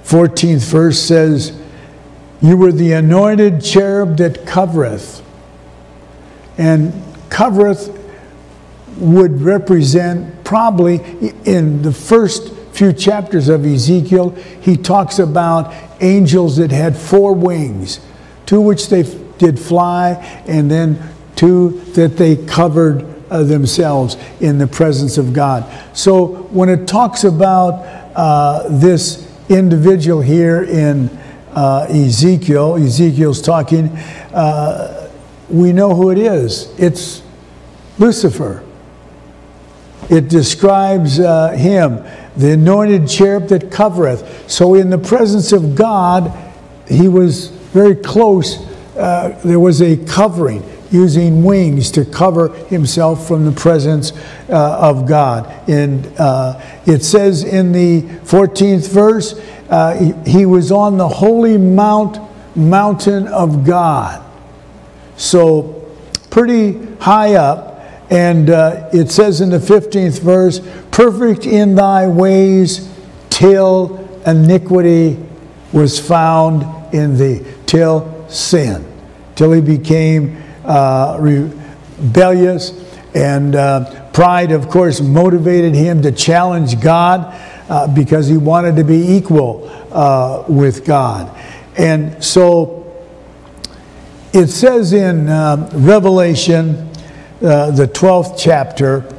14th 0.06 0.72
verse 0.72 1.00
says, 1.00 1.62
You 2.42 2.58
were 2.58 2.72
the 2.72 2.94
anointed 2.94 3.64
cherub 3.64 4.18
that 4.18 4.46
covereth. 4.48 5.22
And 6.58 6.94
covereth 7.30 7.96
would 8.98 9.42
represent 9.42 10.44
probably 10.44 10.96
in 11.46 11.84
the 11.84 11.92
first 11.92 12.54
few 12.74 12.92
chapters 12.92 13.50
of 13.50 13.66
Ezekiel, 13.66 14.32
he 14.62 14.76
talks 14.76 15.20
about 15.20 15.74
angels 16.02 16.58
that 16.58 16.72
had 16.72 16.98
four 16.98 17.34
wings, 17.34 18.00
two 18.48 18.60
which 18.60 18.90
they 18.90 19.04
did 19.38 19.60
fly, 19.60 20.14
and 20.48 20.72
then 20.72 21.00
two 21.36 21.82
that 21.94 22.18
they 22.18 22.36
covered 22.36 23.13
uh, 23.34 23.42
themselves 23.44 24.16
in 24.42 24.60
the 24.60 24.68
presence 24.68 25.18
of 25.18 25.34
God. 25.34 25.66
So 25.98 26.44
when 26.52 26.70
it 26.70 26.88
talks 26.88 27.24
about 27.24 27.84
uh, 28.16 28.70
this 28.70 29.28
individual 29.50 30.22
here 30.22 30.64
in 30.64 31.10
uh, 31.56 31.88
Ezekiel, 31.90 32.76
Ezekiel's 32.76 33.42
talking, 33.42 33.88
uh, 34.34 35.12
we 35.50 35.74
know 35.74 35.96
who 35.96 36.12
it 36.12 36.20
is. 36.20 36.72
It's 36.80 37.24
Lucifer. 37.98 38.64
It 40.12 40.30
describes 40.30 41.20
uh, 41.20 41.52
him, 41.52 42.04
the 42.38 42.52
anointed 42.52 43.08
cherub 43.08 43.48
that 43.48 43.72
covereth. 43.72 44.50
So, 44.50 44.76
in 44.76 44.90
the 44.90 44.98
presence 44.98 45.52
of 45.54 45.76
God, 45.76 46.32
he 46.88 47.08
was 47.08 47.48
very 47.48 47.96
close. 47.96 48.58
Uh, 48.96 49.40
there 49.44 49.60
was 49.60 49.82
a 49.82 49.98
covering 50.06 50.62
using 50.94 51.44
wings 51.44 51.90
to 51.90 52.06
cover 52.06 52.50
himself 52.68 53.28
from 53.28 53.46
the 53.46 53.52
presence 53.52 54.14
uh, 54.48 54.78
of 54.80 55.08
God. 55.08 55.52
And 55.68 56.06
uh, 56.20 56.62
it 56.86 57.04
says 57.04 57.44
in 57.44 57.72
the 57.72 58.04
14th 58.26 58.90
verse, 58.90 59.42
uh, 59.70 59.96
he, 60.24 60.32
he 60.32 60.46
was 60.46 60.72
on 60.72 60.98
the 60.98 61.08
holy 61.08 61.58
mount, 61.58 62.20
mountain 62.56 63.28
of 63.28 63.66
God. 63.66 64.24
So, 65.18 65.92
pretty 66.30 66.80
high 66.98 67.36
up. 67.36 67.72
And 68.12 68.52
uh, 68.52 68.90
it 68.94 69.10
says 69.10 69.42
in 69.42 69.50
the 69.50 69.58
15th 69.58 70.20
verse, 70.20 70.62
perfect 70.92 71.48
in 71.48 71.74
thy 71.74 72.08
ways 72.08 72.88
till 73.32 73.98
iniquity 74.28 75.18
was 75.72 76.00
found 76.00 76.94
in 76.94 77.18
thee, 77.18 77.44
till 77.66 78.30
sin, 78.30 78.86
till 79.36 79.52
he 79.52 79.62
became 79.62 80.43
uh, 80.64 81.18
rebellious. 81.20 82.72
And 83.16 83.56
uh, 83.56 84.10
pride, 84.12 84.52
of 84.52 84.70
course, 84.70 85.02
motivated 85.02 85.76
him 85.76 86.02
to 86.02 86.12
challenge 86.12 86.82
God 86.82 87.40
uh, 87.70 87.88
because 87.94 88.28
he 88.28 88.38
wanted 88.38 88.76
to 88.76 88.84
be 88.84 89.16
equal 89.16 89.70
uh, 89.92 90.44
with 90.48 90.86
God. 90.86 91.36
And 91.78 92.24
so 92.24 92.80
it 94.34 94.48
says 94.48 94.94
in 94.94 95.30
uh, 95.30 95.70
Revelation, 95.74 96.90
uh, 97.42 97.72
the 97.72 97.88
12th 97.88 98.36
chapter 98.38 99.10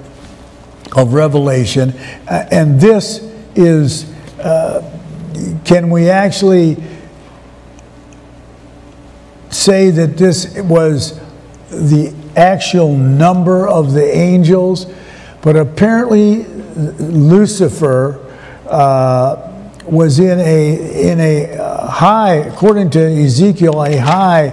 of 0.97 1.15
Revelation, 1.15 1.91
and 2.29 2.81
this 2.81 3.19
is, 3.55 4.13
can 5.65 5.91
we 5.91 6.09
actually 6.09 6.77
say 9.51 9.91
that 9.91 10.17
this 10.17 10.57
was 10.59 11.19
the 11.75 12.15
actual 12.37 12.97
number 12.97 13.69
of 13.69 13.93
the 13.93 14.17
angels? 14.17 14.87
But 15.43 15.57
apparently, 15.57 16.45
Lucifer 16.45 18.21
uh, 18.67 19.51
was 19.85 20.19
in 20.19 20.41
a, 20.41 21.11
in 21.11 21.21
a 21.21 21.57
uh, 21.57 21.87
high, 21.89 22.35
according 22.37 22.91
to 22.91 23.01
Ezekiel, 23.01 23.83
a 23.83 23.97
high 23.97 24.49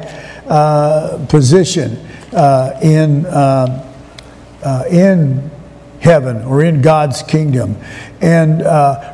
uh, 0.48 1.26
position 1.28 1.98
uh, 2.34 2.78
in, 2.82 3.26
uh, 3.26 3.90
uh, 4.64 4.84
in 4.90 5.50
heaven 6.02 6.44
or 6.44 6.64
in 6.64 6.82
God's 6.82 7.24
kingdom. 7.24 7.78
And 8.20 8.62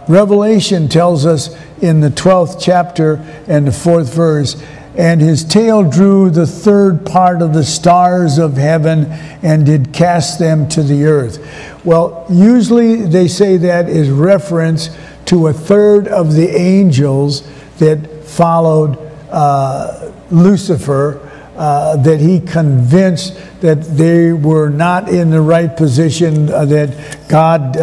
Revelation 0.10 0.88
tells 0.88 1.26
us 1.26 1.56
in 1.82 2.00
the 2.00 2.10
12th 2.10 2.60
chapter 2.60 3.18
and 3.48 3.68
the 3.68 3.72
fourth 3.72 4.14
verse, 4.14 4.62
and 4.98 5.22
his 5.22 5.44
tail 5.44 5.88
drew 5.88 6.30
the 6.30 6.48
third 6.48 7.06
part 7.06 7.42
of 7.42 7.54
the 7.54 7.64
stars 7.64 8.40
of 8.40 8.58
heaven 8.58 9.06
and 9.44 9.66
did 9.66 9.94
cast 9.94 10.40
them 10.40 10.68
to 10.70 10.82
the 10.82 11.06
earth. 11.06 11.38
Well, 11.86 12.26
usually 12.30 13.06
they 13.06 13.28
say 13.28 13.58
that 13.58 13.88
is 13.88 14.10
reference 14.10 14.90
to 15.26 15.48
a 15.48 15.54
third 15.54 16.08
of 16.08 16.34
the 16.34 16.50
angels 16.50 17.48
that 17.78 18.24
followed 18.24 18.98
uh, 19.30 20.12
Lucifer 20.32 21.24
uh, 21.58 21.98
that 21.98 22.20
he 22.20 22.40
convinced 22.40 23.36
that 23.62 23.82
they 23.82 24.32
were 24.32 24.70
not 24.70 25.10
in 25.10 25.30
the 25.30 25.42
right 25.42 25.76
position, 25.76 26.50
uh, 26.52 26.66
that 26.66 27.18
God, 27.28 27.76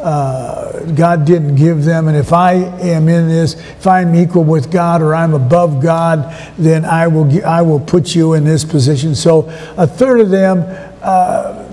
uh, 0.00 0.50
uh, 0.70 0.80
God 0.92 1.24
didn't 1.24 1.56
give 1.56 1.84
them. 1.84 2.08
And 2.08 2.16
if 2.16 2.32
I 2.32 2.54
am 2.54 3.08
in 3.08 3.28
this, 3.28 3.54
if 3.54 3.86
I'm 3.86 4.14
equal 4.14 4.44
with 4.44 4.70
God 4.70 5.02
or 5.02 5.14
I'm 5.14 5.34
above 5.34 5.82
God, 5.82 6.34
then 6.58 6.84
I 6.84 7.06
will, 7.06 7.46
I 7.46 7.62
will 7.62 7.80
put 7.80 8.14
you 8.14 8.34
in 8.34 8.44
this 8.44 8.64
position. 8.64 9.14
So 9.14 9.48
a 9.76 9.86
third 9.86 10.20
of 10.20 10.30
them 10.30 10.64
uh, 11.02 11.64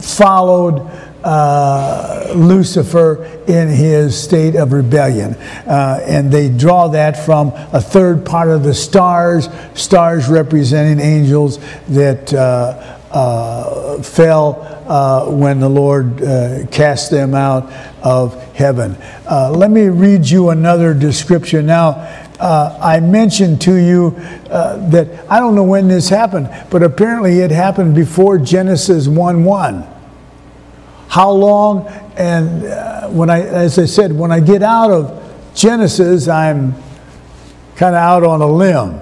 followed 0.00 0.90
uh, 1.24 2.32
Lucifer 2.34 3.24
in 3.48 3.68
his 3.68 4.20
state 4.20 4.54
of 4.54 4.72
rebellion. 4.72 5.34
Uh, 5.34 6.00
and 6.06 6.30
they 6.30 6.48
draw 6.48 6.88
that 6.88 7.24
from 7.24 7.48
a 7.72 7.80
third 7.80 8.24
part 8.24 8.48
of 8.48 8.62
the 8.62 8.74
stars, 8.74 9.48
stars 9.74 10.28
representing 10.28 11.00
angels 11.00 11.58
that 11.88 12.32
uh, 13.10 13.14
uh 13.14 14.02
fell 14.02 14.62
uh, 14.86 15.30
when 15.30 15.60
the 15.60 15.68
Lord 15.68 16.22
uh, 16.22 16.66
cast 16.70 17.10
them 17.10 17.34
out 17.34 17.72
of 18.02 18.40
heaven. 18.54 18.96
let 19.28 19.70
me 19.70 19.88
read 19.88 20.28
you 20.28 20.50
another 20.50 20.94
description. 20.94 21.66
Now, 21.66 22.24
I 22.40 23.00
mentioned 23.00 23.60
to 23.62 23.74
you 23.74 24.10
that 24.48 25.26
I 25.28 25.40
don't 25.40 25.54
know 25.54 25.64
when 25.64 25.88
this 25.88 26.08
happened, 26.08 26.48
but 26.70 26.82
apparently 26.82 27.40
it 27.40 27.50
happened 27.50 27.94
before 27.94 28.38
Genesis 28.38 29.08
1 29.08 29.44
1 29.44 29.98
how 31.08 31.30
long. 31.30 31.86
And 32.16 32.64
uh, 32.64 33.08
when 33.08 33.30
I, 33.30 33.40
as 33.40 33.78
I 33.78 33.86
said, 33.86 34.12
when 34.12 34.30
I 34.30 34.40
get 34.40 34.62
out 34.62 34.90
of 34.90 35.54
Genesis, 35.54 36.28
I'm 36.28 36.74
kind 37.76 37.94
of 37.94 38.02
out 38.02 38.24
on 38.24 38.40
a 38.40 38.46
limb. 38.46 39.00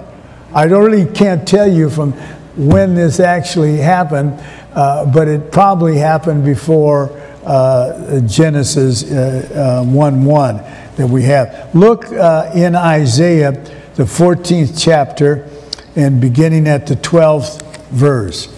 I 0.53 0.63
really 0.63 1.05
can't 1.05 1.47
tell 1.47 1.69
you 1.69 1.89
from 1.89 2.13
when 2.57 2.95
this 2.95 3.19
actually 3.19 3.77
happened, 3.77 4.39
uh, 4.73 5.05
but 5.05 5.27
it 5.27 5.51
probably 5.51 5.97
happened 5.97 6.43
before 6.43 7.11
uh, 7.45 8.19
Genesis 8.21 9.09
uh, 9.09 9.81
uh 9.83 9.85
1 9.85 10.25
1 10.25 10.57
that 10.97 11.07
we 11.07 11.23
have. 11.23 11.73
Look 11.73 12.11
uh, 12.11 12.51
in 12.53 12.75
Isaiah, 12.75 13.51
the 13.95 14.03
14th 14.03 14.81
chapter, 14.81 15.47
and 15.95 16.19
beginning 16.19 16.67
at 16.67 16.87
the 16.87 16.95
12th 16.95 17.61
verse. 17.89 18.53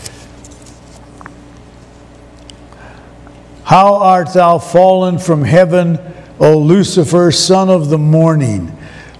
How 3.64 3.96
art 3.96 4.34
thou 4.34 4.58
fallen 4.58 5.20
from 5.20 5.44
heaven, 5.44 6.00
O 6.40 6.58
Lucifer, 6.58 7.32
son 7.32 7.70
of 7.70 7.90
the 7.90 8.00
morning? 8.00 8.76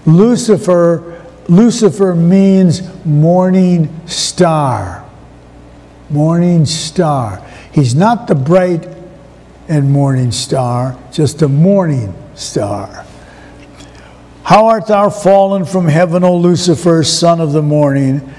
Lucifer, 0.06 1.09
Lucifer 1.50 2.14
means 2.14 2.80
morning 3.04 4.06
star. 4.06 5.04
Morning 6.08 6.64
star. 6.64 7.44
He's 7.72 7.92
not 7.92 8.28
the 8.28 8.36
bright 8.36 8.86
and 9.66 9.90
morning 9.90 10.30
star, 10.30 10.96
just 11.10 11.42
a 11.42 11.48
morning 11.48 12.14
star. 12.36 13.04
How 14.44 14.66
art 14.66 14.86
thou 14.86 15.10
fallen 15.10 15.64
from 15.64 15.88
heaven, 15.88 16.22
O 16.22 16.36
Lucifer, 16.36 17.02
son 17.02 17.40
of 17.40 17.50
the 17.50 17.62
morning? 17.62 18.32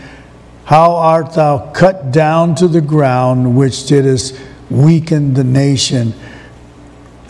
How 0.64 0.94
art 0.96 1.34
thou 1.34 1.70
cut 1.74 2.12
down 2.12 2.56
to 2.56 2.68
the 2.70 2.80
ground, 2.80 3.58
which 3.58 3.88
didst 3.88 4.40
weaken 4.70 5.34
the 5.34 5.44
nation. 5.44 6.14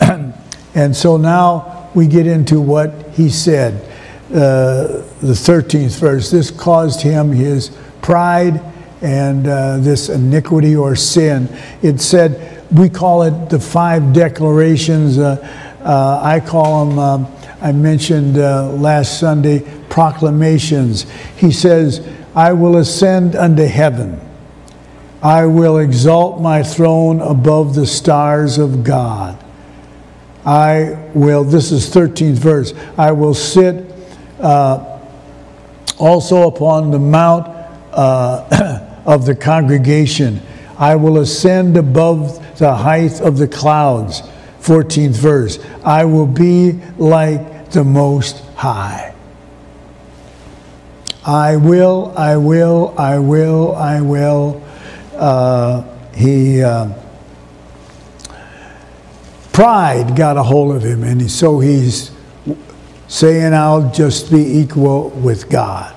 and 0.00 0.94
so 0.94 1.16
now 1.16 1.90
we 1.92 2.06
get 2.06 2.28
into 2.28 2.60
what 2.60 3.08
he 3.14 3.28
said. 3.28 3.91
Uh, 4.32 5.04
the 5.20 5.34
13th 5.34 6.00
verse. 6.00 6.30
This 6.30 6.50
caused 6.50 7.02
him 7.02 7.32
his 7.32 7.70
pride 8.00 8.62
and 9.02 9.46
uh, 9.46 9.76
this 9.76 10.08
iniquity 10.08 10.74
or 10.74 10.96
sin. 10.96 11.54
It 11.82 12.00
said, 12.00 12.64
we 12.72 12.88
call 12.88 13.24
it 13.24 13.50
the 13.50 13.60
five 13.60 14.14
declarations. 14.14 15.18
Uh, 15.18 15.36
uh 15.84 16.20
I 16.22 16.40
call 16.40 16.86
them, 16.86 16.98
um, 16.98 17.26
I 17.60 17.72
mentioned 17.72 18.38
uh, 18.38 18.72
last 18.72 19.20
Sunday, 19.20 19.60
proclamations. 19.90 21.04
He 21.36 21.52
says, 21.52 22.00
I 22.34 22.54
will 22.54 22.78
ascend 22.78 23.36
unto 23.36 23.66
heaven. 23.66 24.18
I 25.22 25.44
will 25.44 25.76
exalt 25.76 26.40
my 26.40 26.62
throne 26.62 27.20
above 27.20 27.74
the 27.74 27.86
stars 27.86 28.56
of 28.56 28.82
God. 28.82 29.38
I 30.46 31.10
will, 31.12 31.44
this 31.44 31.70
is 31.70 31.94
13th 31.94 32.38
verse, 32.38 32.72
I 32.96 33.12
will 33.12 33.34
sit 33.34 33.91
uh, 34.42 35.00
also 35.98 36.48
upon 36.48 36.90
the 36.90 36.98
mount 36.98 37.46
uh, 37.92 39.00
of 39.06 39.24
the 39.26 39.34
congregation. 39.34 40.40
I 40.78 40.96
will 40.96 41.18
ascend 41.18 41.76
above 41.76 42.58
the 42.58 42.74
height 42.74 43.20
of 43.20 43.38
the 43.38 43.48
clouds. 43.48 44.22
14th 44.62 45.16
verse. 45.16 45.58
I 45.84 46.04
will 46.04 46.26
be 46.26 46.80
like 46.96 47.70
the 47.70 47.82
Most 47.82 48.44
High. 48.54 49.12
I 51.26 51.56
will, 51.56 52.12
I 52.16 52.36
will, 52.36 52.94
I 52.96 53.18
will, 53.18 53.74
I 53.74 54.00
will. 54.00 54.62
Uh, 55.14 55.82
he, 56.14 56.62
uh, 56.62 56.92
pride 59.52 60.16
got 60.16 60.36
a 60.36 60.42
hold 60.42 60.76
of 60.76 60.82
him, 60.82 61.02
and 61.02 61.30
so 61.30 61.58
he's 61.58 62.11
saying, 63.12 63.52
I'll 63.52 63.92
just 63.92 64.30
be 64.32 64.40
equal 64.40 65.10
with 65.10 65.50
God. 65.50 65.94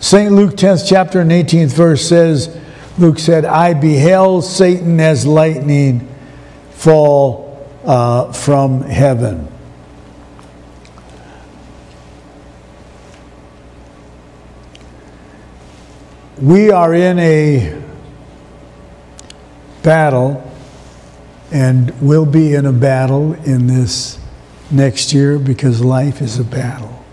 St. 0.00 0.32
Luke 0.32 0.54
10th 0.56 0.84
chapter 0.88 1.20
and 1.20 1.30
18th 1.30 1.72
verse 1.72 2.08
says, 2.08 2.58
Luke 2.98 3.20
said, 3.20 3.44
I 3.44 3.72
beheld 3.72 4.44
Satan 4.44 4.98
as 4.98 5.24
lightning 5.24 6.12
fall 6.72 7.64
uh, 7.84 8.32
from 8.32 8.82
heaven. 8.82 9.46
We 16.40 16.72
are 16.72 16.92
in 16.92 17.20
a 17.20 17.80
battle 19.84 20.42
and 21.52 21.92
will 22.00 22.26
be 22.26 22.54
in 22.54 22.66
a 22.66 22.72
battle 22.72 23.34
in 23.44 23.68
this 23.68 24.18
next 24.72 25.12
year 25.12 25.38
because 25.38 25.82
life 25.82 26.20
is 26.20 26.38
a 26.38 26.44
battle. 26.44 27.04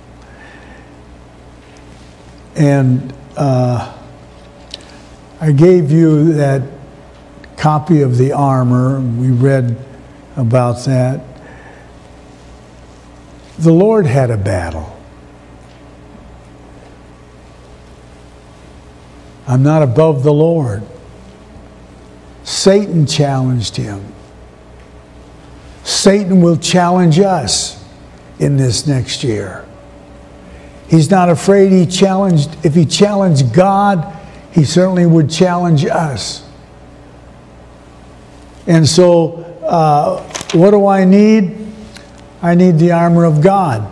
And 2.56 3.14
uh, 3.38 3.96
I 5.40 5.52
gave 5.52 5.92
you 5.92 6.34
that 6.34 6.64
copy 7.58 8.02
of 8.02 8.18
the 8.18 8.32
armor. 8.32 9.00
We 9.00 9.30
read 9.30 9.78
about 10.36 10.86
that. 10.86 11.24
The 13.60 13.72
Lord 13.72 14.06
had 14.06 14.32
a 14.32 14.38
battle. 14.38 14.96
I'm 19.48 19.64
not 19.64 19.82
above 19.82 20.24
the 20.24 20.34
Lord. 20.34 20.84
Satan 22.44 23.06
challenged 23.06 23.76
him. 23.76 24.14
Satan 25.90 26.42
will 26.42 26.58
challenge 26.58 27.20
us 27.20 27.84
in 28.38 28.58
this 28.58 28.86
next 28.86 29.24
year. 29.24 29.66
He's 30.88 31.10
not 31.10 31.30
afraid 31.30 31.72
he 31.72 31.88
challenged, 31.88 32.64
if 32.64 32.76
he 32.76 32.86
challenged 32.86 33.54
God, 33.54 34.16
he 34.52 34.66
certainly 34.66 35.06
would 35.06 35.32
challenge 35.32 35.86
us. 35.86 36.48
And 38.68 38.88
so, 38.88 39.38
uh, 39.64 40.22
what 40.54 40.72
do 40.72 40.86
I 40.86 41.06
need? 41.06 41.58
I 42.42 42.54
need 42.54 42.78
the 42.78 42.92
armor 42.92 43.26
of 43.26 43.42
God. 43.42 43.92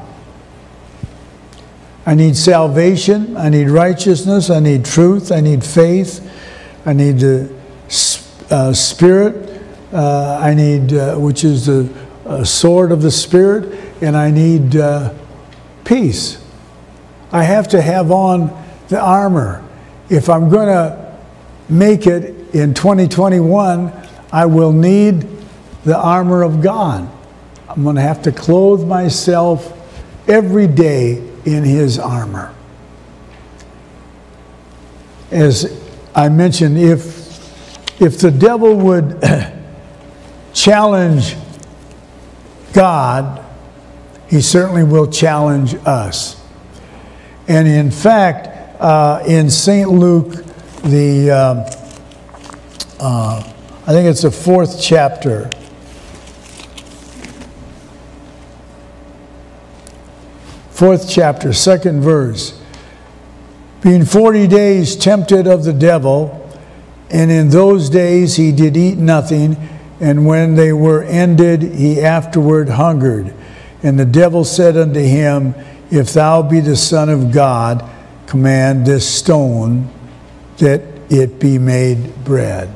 I 2.05 2.13
need 2.13 2.37
salvation. 2.37 3.35
I 3.35 3.49
need 3.49 3.69
righteousness. 3.69 4.51
I 4.51 4.59
need 4.59 4.85
truth. 4.85 5.31
I 5.31 5.41
need 5.41 5.63
faith. 5.63 6.21
I 6.85 6.93
need 6.93 7.19
the 7.19 7.53
uh, 8.51 8.71
Spirit. 8.73 9.46
Uh, 9.91 10.39
I 10.41 10.53
need, 10.53 10.93
uh, 10.93 11.15
which 11.15 11.43
is 11.43 11.67
the 11.67 11.89
uh, 12.25 12.43
sword 12.43 12.91
of 12.91 13.01
the 13.01 13.11
Spirit. 13.11 13.79
And 14.01 14.15
I 14.15 14.31
need 14.31 14.75
uh, 14.75 15.13
peace. 15.85 16.43
I 17.31 17.43
have 17.43 17.67
to 17.69 17.81
have 17.81 18.11
on 18.11 18.51
the 18.89 18.99
armor. 18.99 19.63
If 20.09 20.29
I'm 20.29 20.49
going 20.49 20.67
to 20.67 21.17
make 21.69 22.07
it 22.07 22.53
in 22.53 22.73
2021, 22.73 23.91
I 24.31 24.45
will 24.45 24.71
need 24.71 25.27
the 25.83 25.97
armor 25.97 26.43
of 26.43 26.61
God. 26.61 27.09
I'm 27.69 27.83
going 27.83 27.95
to 27.95 28.01
have 28.01 28.21
to 28.23 28.31
clothe 28.31 28.85
myself 28.85 29.73
every 30.27 30.67
day 30.67 31.17
in 31.45 31.63
His 31.63 31.99
armor. 31.99 32.53
As 35.31 35.81
I 36.15 36.29
mentioned, 36.29 36.77
if, 36.77 38.01
if 38.01 38.19
the 38.19 38.31
devil 38.31 38.75
would 38.75 39.21
challenge 40.57 41.35
God, 42.73 43.43
he 44.27 44.41
certainly 44.41 44.83
will 44.83 45.09
challenge 45.09 45.75
us. 45.85 46.41
And 47.47 47.67
in 47.67 47.91
fact, 47.91 48.79
uh, 48.81 49.23
in 49.25 49.49
St. 49.49 49.89
Luke, 49.89 50.43
the 50.83 51.31
uh, 51.31 51.71
uh, 52.99 53.53
I 53.85 53.91
think 53.91 54.07
it's 54.07 54.23
the 54.23 54.31
fourth 54.31 54.81
chapter. 54.81 55.49
Fourth 60.71 61.09
chapter, 61.09 61.53
second 61.53 62.01
verse. 62.01 62.61
Being 63.81 64.05
40 64.05 64.47
days 64.47 64.95
tempted 64.95 65.47
of 65.47 65.63
the 65.63 65.73
devil, 65.73 66.47
and 67.09 67.31
in 67.31 67.49
those 67.49 67.89
days 67.89 68.35
he 68.35 68.51
did 68.51 68.75
eat 68.75 68.97
nothing, 68.97 69.55
and 69.99 70.25
when 70.25 70.55
they 70.55 70.73
were 70.73 71.03
ended, 71.03 71.61
he 71.63 72.01
afterward 72.01 72.69
hungered. 72.69 73.33
And 73.83 73.99
the 73.99 74.05
devil 74.05 74.43
said 74.43 74.77
unto 74.77 74.99
him, 74.99 75.55
if 75.89 76.13
thou 76.13 76.41
be 76.41 76.59
the 76.59 76.75
Son 76.75 77.09
of 77.09 77.31
God, 77.31 77.87
command 78.25 78.85
this 78.85 79.09
stone 79.09 79.89
that 80.57 80.81
it 81.09 81.39
be 81.39 81.57
made 81.57 82.23
bread. 82.25 82.69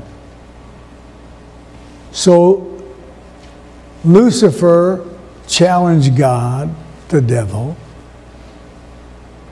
So 2.11 2.67
Lucifer 4.03 5.07
challenged 5.47 6.15
God, 6.15 6.73
the 7.09 7.21
devil. 7.21 7.75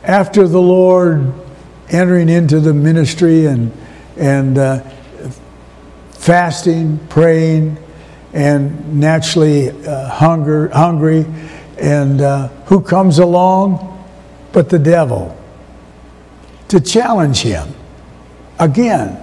After 0.03 0.47
the 0.47 0.61
Lord 0.61 1.33
entering 1.89 2.29
into 2.29 2.59
the 2.59 2.73
ministry 2.73 3.45
and, 3.45 3.71
and 4.17 4.57
uh, 4.57 4.83
fasting, 6.19 6.99
praying, 7.07 7.77
and 8.33 8.99
naturally 8.99 9.69
uh, 9.69 10.09
hunger, 10.09 10.67
hungry, 10.69 11.25
and 11.79 12.21
uh, 12.21 12.49
who 12.65 12.81
comes 12.81 13.19
along 13.19 13.85
but 14.51 14.69
the 14.69 14.77
devil 14.77 15.35
to 16.67 16.79
challenge 16.79 17.39
him? 17.39 17.73
Again, 18.59 19.17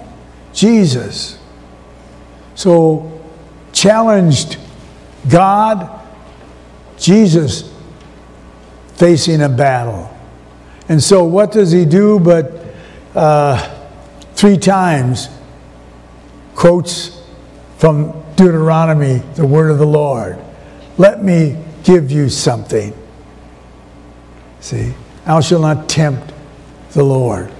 Jesus. 0.54 1.38
So, 2.54 3.20
challenged 3.72 4.56
God, 5.28 6.02
Jesus 6.98 7.70
facing 8.94 9.42
a 9.42 9.48
battle. 9.50 10.10
And 10.88 11.02
so, 11.02 11.24
what 11.24 11.52
does 11.52 11.72
he 11.72 11.84
do 11.84 12.18
but 12.18 12.64
uh, 13.14 13.76
three 14.34 14.56
times 14.56 15.28
quotes 16.56 17.22
from 17.76 18.24
Deuteronomy, 18.34 19.18
the 19.36 19.46
word 19.46 19.70
of 19.70 19.78
the 19.78 19.86
Lord? 19.86 20.42
Let 20.98 21.22
me 21.22 21.62
give 21.84 22.10
you 22.10 22.28
something. 22.28 22.92
See, 24.58 24.92
thou 25.24 25.40
shalt 25.40 25.62
not 25.62 25.88
tempt 25.88 26.32
the 26.90 27.04
Lord. 27.04 27.52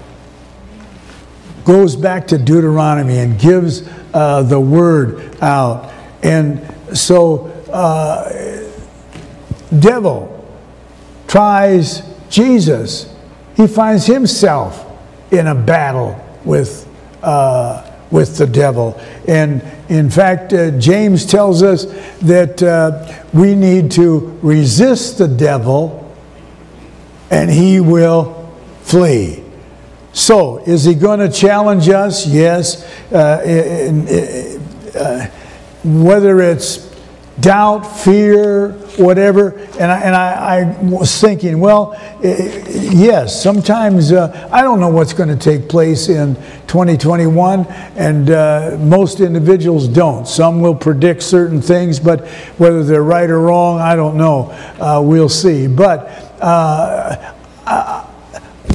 Goes 1.63 1.95
back 1.95 2.27
to 2.27 2.37
Deuteronomy 2.37 3.19
and 3.19 3.39
gives 3.39 3.87
uh, 4.13 4.41
the 4.43 4.59
word 4.59 5.41
out. 5.41 5.93
And 6.23 6.65
so, 6.97 7.47
uh, 7.71 8.63
devil 9.77 10.33
tries 11.27 12.01
Jesus. 12.29 13.13
He 13.55 13.67
finds 13.67 14.05
himself 14.05 14.85
in 15.31 15.47
a 15.47 15.55
battle 15.55 16.19
with, 16.43 16.87
uh, 17.21 17.89
with 18.11 18.37
the 18.37 18.47
devil. 18.47 18.99
And 19.27 19.61
in 19.89 20.09
fact, 20.09 20.53
uh, 20.53 20.71
James 20.71 21.25
tells 21.25 21.63
us 21.63 21.85
that 22.19 22.61
uh, 22.63 23.23
we 23.33 23.55
need 23.55 23.91
to 23.91 24.37
resist 24.41 25.17
the 25.17 25.27
devil 25.27 26.03
and 27.29 27.49
he 27.49 27.79
will 27.79 28.51
flee. 28.81 29.43
So, 30.13 30.59
is 30.59 30.83
he 30.83 30.95
going 30.95 31.19
to 31.19 31.29
challenge 31.29 31.89
us? 31.89 32.25
Yes. 32.25 32.83
Uh, 33.11 33.41
in, 33.45 34.07
in, 34.07 34.61
uh, 34.95 35.29
whether 35.83 36.41
it's 36.41 36.86
doubt, 37.39 37.81
fear, 37.83 38.71
whatever. 38.97 39.51
And 39.79 39.91
I, 39.91 39.99
and 39.99 40.15
I, 40.15 40.59
I 40.59 40.81
was 40.83 41.19
thinking, 41.19 41.59
well, 41.59 41.93
eh, 42.23 42.63
yes, 42.67 43.41
sometimes 43.41 44.11
uh, 44.11 44.49
I 44.51 44.61
don't 44.61 44.79
know 44.79 44.89
what's 44.89 45.13
going 45.13 45.29
to 45.29 45.35
take 45.35 45.69
place 45.69 46.09
in 46.09 46.35
2021, 46.67 47.65
and 47.95 48.29
uh, 48.29 48.77
most 48.79 49.19
individuals 49.19 49.87
don't. 49.87 50.27
Some 50.27 50.61
will 50.61 50.75
predict 50.75 51.23
certain 51.23 51.61
things, 51.61 51.99
but 51.99 52.27
whether 52.57 52.83
they're 52.83 53.03
right 53.03 53.29
or 53.29 53.39
wrong, 53.41 53.79
I 53.79 53.95
don't 53.95 54.17
know. 54.17 54.49
Uh, 54.79 55.01
we'll 55.03 55.29
see. 55.29 55.67
But 55.67 56.07
uh, 56.41 57.33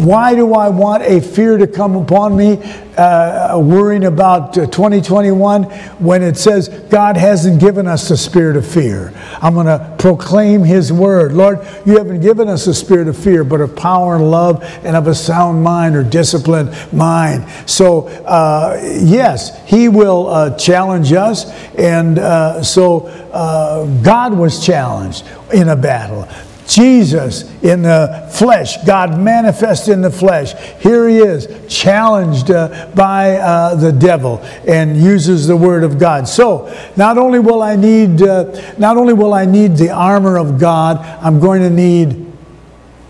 why 0.01 0.35
do 0.35 0.55
I 0.55 0.69
want 0.69 1.03
a 1.05 1.21
fear 1.21 1.57
to 1.59 1.67
come 1.67 1.97
upon 1.97 2.37
me, 2.37 2.59
uh, 2.97 3.59
worrying 3.59 4.05
about 4.05 4.57
uh, 4.59 4.67
2021, 4.67 5.65
when 6.01 6.23
it 6.23 6.37
says 6.37 6.69
God 6.69 7.17
hasn't 7.17 7.61
given 7.61 7.87
us 7.87 8.09
the 8.09 8.17
spirit 8.17 8.57
of 8.57 8.67
fear? 8.67 9.13
I'm 9.41 9.55
going 9.55 9.67
to 9.67 9.95
proclaim 9.99 10.65
His 10.65 10.93
word. 10.93 11.33
Lord, 11.33 11.59
you 11.87 11.99
haven't 11.99 12.21
given 12.21 12.49
us 12.49 12.67
a 12.67 12.75
spirit 12.75 13.07
of 13.07 13.17
fear, 13.17 13.45
but 13.45 13.61
of 13.61 13.77
power 13.77 14.17
and 14.17 14.31
love 14.31 14.63
and 14.85 14.97
of 14.97 15.07
a 15.07 15.15
sound 15.15 15.63
mind 15.63 15.95
or 15.95 16.03
disciplined 16.03 16.75
mind. 16.93 17.49
So, 17.67 18.09
uh, 18.09 18.81
yes, 18.83 19.65
He 19.69 19.89
will 19.89 20.27
uh, 20.29 20.57
challenge 20.57 21.13
us. 21.13 21.51
And 21.77 22.19
uh, 22.19 22.63
so, 22.63 23.07
uh, 23.33 23.87
God 24.03 24.35
was 24.35 24.65
challenged 24.65 25.25
in 25.53 25.69
a 25.69 25.77
battle. 25.77 26.29
Jesus 26.73 27.43
in 27.63 27.83
the 27.83 28.29
flesh, 28.33 28.83
God 28.85 29.19
manifest 29.19 29.89
in 29.89 30.01
the 30.01 30.11
flesh. 30.11 30.55
Here 30.81 31.09
he 31.09 31.19
is, 31.19 31.49
challenged 31.69 32.51
uh, 32.51 32.91
by 32.95 33.37
uh, 33.37 33.75
the 33.75 33.93
devil, 33.93 34.39
and 34.67 34.97
uses 34.97 35.47
the 35.47 35.57
word 35.57 35.85
of 35.85 35.99
God. 35.99 36.27
So, 36.27 36.73
not 36.97 37.19
only 37.19 37.39
will 37.39 37.63
I 37.63 37.77
need, 37.77 38.23
uh, 38.23 38.75
not 38.79 38.97
only 38.97 39.13
will 39.13 39.35
I 39.35 39.45
need 39.45 39.77
the 39.77 39.91
armor 39.91 40.39
of 40.39 40.59
God, 40.59 40.99
I'm 41.23 41.41
going 41.41 41.61
to 41.61 41.71
need 41.71 42.33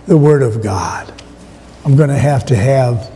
the 0.07 0.17
word 0.17 0.43
of 0.43 0.63
God. 0.63 1.13
I'm 1.85 1.97
going 1.97 2.11
to 2.11 2.19
have 2.19 2.47
to 2.47 2.57
have. 2.57 3.11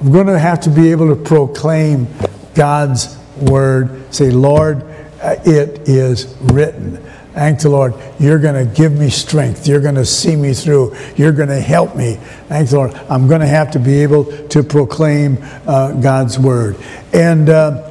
I'm 0.00 0.12
going 0.12 0.26
to 0.26 0.38
have 0.38 0.60
to 0.60 0.70
be 0.70 0.90
able 0.90 1.08
to 1.08 1.16
proclaim 1.16 2.06
God's 2.54 3.16
word. 3.40 4.14
Say, 4.14 4.30
Lord, 4.30 4.82
uh, 5.22 5.36
it 5.44 5.88
is 5.88 6.36
written. 6.40 7.05
Thank 7.36 7.60
the 7.60 7.68
Lord. 7.68 7.92
You're 8.18 8.38
going 8.38 8.66
to 8.66 8.74
give 8.74 8.92
me 8.92 9.10
strength. 9.10 9.68
You're 9.68 9.82
going 9.82 9.96
to 9.96 10.06
see 10.06 10.34
me 10.36 10.54
through. 10.54 10.96
You're 11.16 11.32
going 11.32 11.50
to 11.50 11.60
help 11.60 11.94
me. 11.94 12.14
Thank 12.48 12.70
the 12.70 12.76
Lord. 12.76 12.94
I'm 13.10 13.28
going 13.28 13.42
to 13.42 13.46
have 13.46 13.72
to 13.72 13.78
be 13.78 14.02
able 14.02 14.24
to 14.48 14.62
proclaim 14.62 15.36
uh, 15.66 15.92
God's 15.92 16.38
word. 16.38 16.78
And 17.12 17.50
uh, 17.50 17.82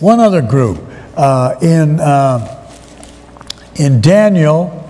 one 0.00 0.20
other 0.20 0.42
group 0.42 0.78
uh, 1.16 1.54
in 1.62 2.00
uh, 2.00 2.52
in 3.76 4.02
Daniel, 4.02 4.86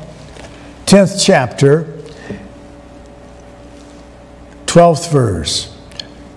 tenth 0.86 1.22
chapter, 1.22 2.02
twelfth 4.66 5.12
verse. 5.12 5.72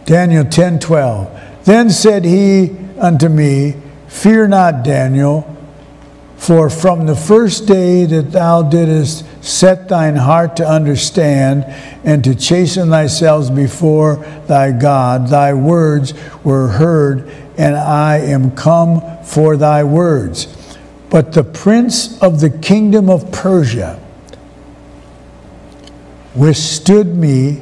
Daniel 0.06 0.46
10, 0.46 0.80
12. 0.80 1.66
Then 1.66 1.90
said 1.92 2.26
he 2.26 2.76
unto 3.00 3.30
me, 3.30 3.76
Fear 4.08 4.48
not, 4.50 4.84
Daniel. 4.84 5.59
For 6.40 6.70
from 6.70 7.06
the 7.06 7.18
first 7.18 7.68
day 7.68 8.06
that 8.06 8.32
thou 8.32 8.64
didst 8.64 9.26
set 9.44 9.90
thine 9.90 10.16
heart 10.16 10.56
to 10.56 10.68
understand 10.68 11.66
and 12.06 12.24
to 12.24 12.34
chasten 12.34 12.90
thyself 12.90 13.54
before 13.54 14.16
thy 14.48 14.72
God, 14.72 15.28
thy 15.28 15.54
words 15.54 16.14
were 16.46 16.70
heard, 16.70 17.30
and 17.58 17.76
I 17.76 18.20
am 18.20 18.52
come 18.52 19.02
for 19.24 19.58
thy 19.58 19.84
words. 19.84 20.48
But 21.10 21.34
the 21.34 21.44
prince 21.44 22.20
of 22.24 22.40
the 22.40 22.50
kingdom 22.50 23.10
of 23.10 23.32
Persia 23.34 24.00
withstood 26.34 27.08
me 27.18 27.62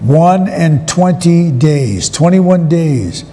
one 0.00 0.48
and 0.48 0.88
twenty 0.88 1.52
days, 1.52 2.08
21 2.08 2.66
days. 2.66 3.24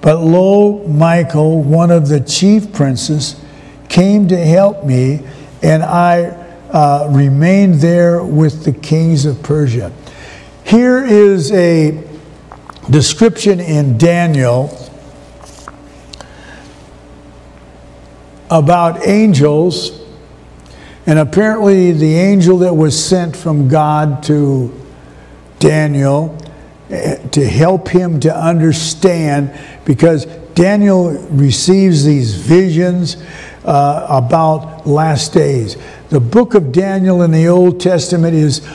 But 0.00 0.20
lo, 0.20 0.86
Michael, 0.88 1.62
one 1.62 1.90
of 1.90 2.08
the 2.08 2.20
chief 2.20 2.72
princes, 2.72 3.43
came 3.88 4.28
to 4.28 4.36
help 4.36 4.84
me, 4.84 5.20
and 5.62 5.82
I 5.82 6.44
uh, 6.70 7.08
remained 7.10 7.76
there 7.76 8.24
with 8.24 8.64
the 8.64 8.72
kings 8.72 9.26
of 9.26 9.42
Persia. 9.42 9.92
Here 10.64 11.04
is 11.04 11.52
a 11.52 12.02
description 12.90 13.60
in 13.60 13.96
Daniel 13.96 14.76
about 18.50 19.06
angels, 19.06 20.00
and 21.06 21.18
apparently 21.18 21.92
the 21.92 22.14
angel 22.14 22.58
that 22.58 22.74
was 22.74 23.02
sent 23.02 23.36
from 23.36 23.68
God 23.68 24.22
to 24.24 24.72
Daniel 25.58 26.36
eh, 26.90 27.16
to 27.28 27.46
help 27.46 27.88
him 27.88 28.20
to 28.20 28.36
understand 28.36 29.56
because 29.84 30.26
Daniel 30.54 31.10
receives 31.30 32.04
these 32.04 32.34
visions 32.34 33.16
uh, 33.64 34.06
about 34.08 34.86
last 34.86 35.32
days. 35.32 35.76
The 36.10 36.20
book 36.20 36.54
of 36.54 36.72
Daniel 36.72 37.22
in 37.22 37.30
the 37.30 37.48
Old 37.48 37.80
Testament 37.80 38.34
is 38.34 38.66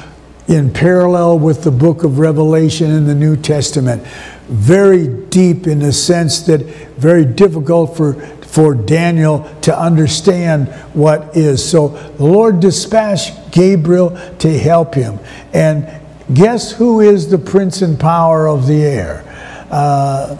in 0.47 0.73
parallel 0.73 1.37
with 1.37 1.63
the 1.63 1.71
book 1.71 2.03
of 2.03 2.17
Revelation 2.17 2.89
in 2.89 3.05
the 3.05 3.13
New 3.13 3.37
Testament. 3.37 4.03
Very 4.47 5.07
deep 5.07 5.67
in 5.67 5.77
the 5.77 5.93
sense 5.93 6.41
that 6.41 6.61
very 6.97 7.23
difficult 7.23 7.95
for, 7.95 8.13
for 8.41 8.73
Daniel 8.73 9.47
to 9.61 9.79
understand 9.79 10.67
what 10.93 11.37
is. 11.37 11.63
So 11.63 11.89
the 11.89 12.23
Lord 12.23 12.59
dispatched 12.59 13.51
Gabriel 13.51 14.19
to 14.39 14.57
help 14.57 14.95
him. 14.95 15.19
And 15.53 15.87
guess 16.33 16.71
who 16.71 17.01
is 17.01 17.29
the 17.29 17.37
prince 17.37 17.83
and 17.83 17.99
power 17.99 18.47
of 18.47 18.65
the 18.65 18.81
air? 18.81 19.23
Uh, 19.69 20.35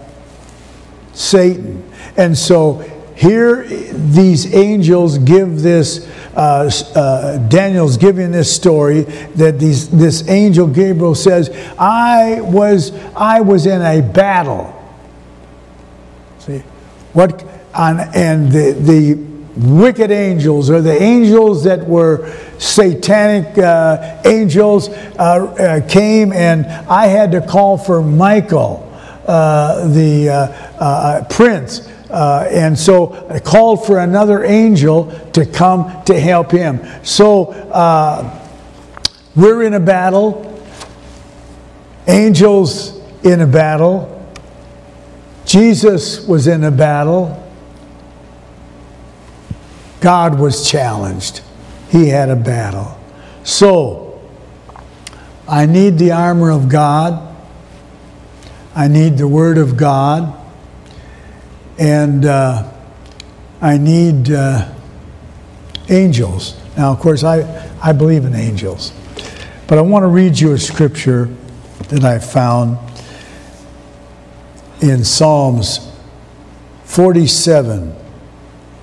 Satan. 1.13 1.87
And 2.17 2.35
so 2.35 2.81
here, 3.19 3.63
these 3.63 4.55
angels 4.55 5.17
give 5.17 5.61
this, 5.61 6.07
uh, 6.37 6.71
uh, 6.95 7.37
Daniel's 7.49 7.97
giving 7.97 8.31
this 8.31 8.49
story 8.49 9.01
that 9.35 9.59
these, 9.59 9.89
this 9.89 10.25
angel 10.29 10.67
Gabriel 10.67 11.13
says, 11.13 11.49
I 11.77 12.39
was, 12.39 12.93
I 13.17 13.41
was 13.41 13.65
in 13.65 13.81
a 13.81 14.01
battle. 14.01 14.73
See, 16.37 16.59
what, 17.11 17.43
on, 17.73 17.99
and 17.99 18.53
the, 18.53 18.71
the 18.71 19.15
wicked 19.67 20.11
angels 20.11 20.69
or 20.69 20.81
the 20.81 21.03
angels 21.03 21.65
that 21.65 21.85
were 21.85 22.33
satanic 22.57 23.57
uh, 23.57 24.21
angels 24.23 24.87
uh, 24.87 25.81
uh, 25.81 25.89
came 25.89 26.31
and 26.31 26.65
I 26.65 27.07
had 27.07 27.33
to 27.33 27.41
call 27.41 27.77
for 27.77 28.01
Michael, 28.01 28.89
uh, 29.27 29.89
the 29.89 31.27
prince 31.29 31.85
uh, 32.09 32.47
and 32.49 32.77
so 32.77 33.27
I 33.29 33.39
called 33.39 33.85
for 33.85 33.99
another 33.99 34.43
angel 34.43 35.11
to 35.33 35.45
come 35.45 36.03
to 36.05 36.19
help 36.19 36.51
him. 36.51 36.79
So 37.03 37.51
uh, 37.51 38.47
we're 39.35 39.63
in 39.63 39.75
a 39.75 39.79
battle, 39.79 40.61
angels 42.07 42.99
in 43.23 43.41
a 43.41 43.47
battle, 43.47 44.15
Jesus 45.45 46.25
was 46.27 46.47
in 46.47 46.63
a 46.63 46.71
battle, 46.71 47.35
God 50.01 50.39
was 50.39 50.69
challenged. 50.69 51.41
He 51.89 52.07
had 52.07 52.29
a 52.29 52.35
battle. 52.35 52.97
So 53.43 54.21
I 55.47 55.65
need 55.65 55.97
the 55.97 56.11
armor 56.11 56.51
of 56.51 56.69
God. 56.69 57.35
I 58.75 58.87
need 58.87 59.17
the 59.17 59.27
Word 59.27 59.57
of 59.57 59.75
God 59.75 60.39
and 61.79 62.25
uh, 62.25 62.69
I 63.61 63.77
need 63.77 64.31
uh, 64.31 64.69
angels. 65.87 66.59
Now, 66.77 66.91
of 66.91 66.99
course, 66.99 67.23
I, 67.23 67.71
I 67.81 67.93
believe 67.93 68.25
in 68.25 68.35
angels, 68.35 68.91
but 69.65 69.77
I 69.77 69.81
want 69.81 70.03
to 70.03 70.07
read 70.07 70.37
you 70.37 70.51
a 70.51 70.59
scripture 70.59 71.29
that 71.87 72.03
I 72.03 72.19
found 72.19 72.77
in 74.81 75.03
Psalms 75.05 75.89
47, 76.83 77.95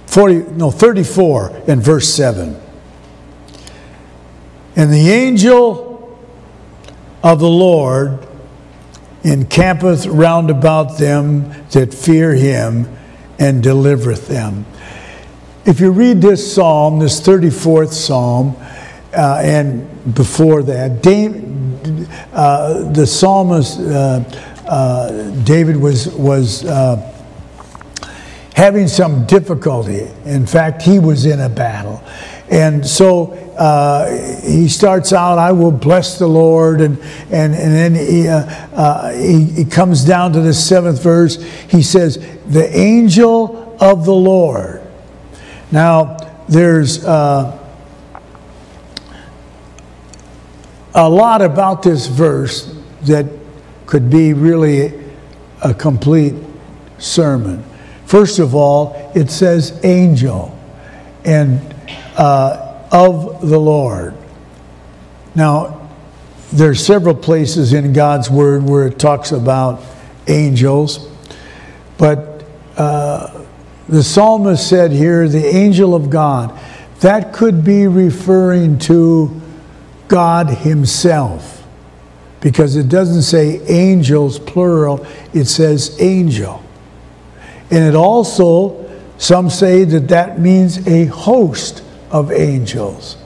40, 0.07 0.35
no, 0.53 0.71
34 0.71 1.65
and 1.69 1.83
verse 1.83 2.13
7. 2.15 2.59
And 4.75 4.93
the 4.93 5.11
angel 5.11 6.19
of 7.23 7.41
the 7.41 7.49
Lord 7.49 8.27
encampeth 9.27 10.07
round 10.07 10.51
about 10.51 10.99
them 10.99 11.51
that 11.71 11.93
fear 11.93 12.35
him 12.35 12.89
and 13.39 13.63
delivereth 13.63 14.29
them. 14.29 14.65
If 15.65 15.81
you 15.81 15.91
read 15.91 16.21
this 16.23 16.55
psalm, 16.55 17.01
this 17.01 17.21
34th 17.21 17.93
psalm, 17.93 18.57
uh, 19.13 19.41
and 19.43 20.15
before 20.15 20.63
that, 20.63 21.05
uh, 22.33 22.93
the 22.93 23.07
psalmist 23.07 23.81
uh, 23.81 24.23
uh, 24.67 25.31
David 25.45 25.77
was 25.77 26.09
was 26.09 26.65
uh, 26.65 27.13
having 28.55 28.89
some 28.89 29.27
difficulty. 29.27 30.09
In 30.25 30.47
fact, 30.47 30.83
he 30.83 30.99
was 30.99 31.27
in 31.27 31.41
a 31.41 31.49
battle. 31.49 32.03
And 32.49 32.87
so 32.87 33.33
uh, 33.59 34.11
he 34.43 34.69
starts 34.69 35.13
out, 35.13 35.39
I 35.39 35.53
will 35.53 35.73
bless 35.73 36.19
the 36.19 36.29
Lord. 36.29 36.81
And, 36.81 36.99
and, 37.31 37.55
and 37.55 37.75
then 37.75 37.95
he, 37.95 38.29
uh, 38.29 38.41
uh, 38.73 39.13
he, 39.13 39.45
he, 39.45 39.65
comes 39.65 40.05
down 40.05 40.33
to 40.35 40.41
the 40.41 40.55
seventh 40.55 41.03
verse. 41.03 41.43
He 41.69 41.83
says, 41.83 42.19
The 42.47 42.69
angel 42.77 43.77
of 43.81 44.05
the 44.05 44.15
Lord. 44.15 44.83
Now, 45.73 46.17
there's 46.49 47.05
uh, 47.05 47.59
a 50.95 51.09
lot 51.09 51.43
about 51.43 51.83
this 51.83 52.07
verse 52.07 52.73
that 53.03 53.27
could 53.87 54.09
be 54.09 54.33
really 54.33 54.93
a 55.63 55.75
complete 55.75 56.35
sermon. 56.99 57.65
First 58.05 58.39
of 58.39 58.55
all, 58.55 59.13
it 59.15 59.31
says 59.31 59.81
angel 59.85 60.57
and 61.25 61.76
uh, 62.17 62.85
of 62.91 63.49
the 63.49 63.59
Lord. 63.59 64.15
Now, 65.35 65.89
there 66.53 66.71
are 66.71 66.75
several 66.75 67.15
places 67.15 67.73
in 67.73 67.93
God's 67.93 68.31
word 68.31 68.63
where 68.63 68.87
it 68.87 68.99
talks 68.99 69.33
about 69.33 69.83
angels, 70.29 71.09
but 71.99 72.45
uh, 72.77 73.45
the 73.89 74.03
psalmist 74.03 74.69
said 74.69 74.93
here, 74.93 75.29
the 75.29 75.45
angel 75.45 75.95
of 75.95 76.11
God. 76.11 76.59
That 77.01 77.33
could 77.33 77.65
be 77.65 77.87
referring 77.87 78.79
to 78.81 79.41
God 80.09 80.49
Himself 80.49 81.65
because 82.41 82.77
it 82.77 82.89
doesn't 82.89 83.23
say 83.23 83.61
angels, 83.67 84.39
plural, 84.39 85.07
it 85.35 85.47
says 85.47 86.01
angel. 86.01 86.63
And 87.71 87.85
it 87.85 87.95
also, 87.95 88.89
some 89.19 89.51
say 89.51 89.85
that 89.85 90.09
that 90.09 90.39
means 90.39 90.87
a 90.87 91.07
host 91.07 91.83
of 92.21 92.33
angels. 92.33 93.17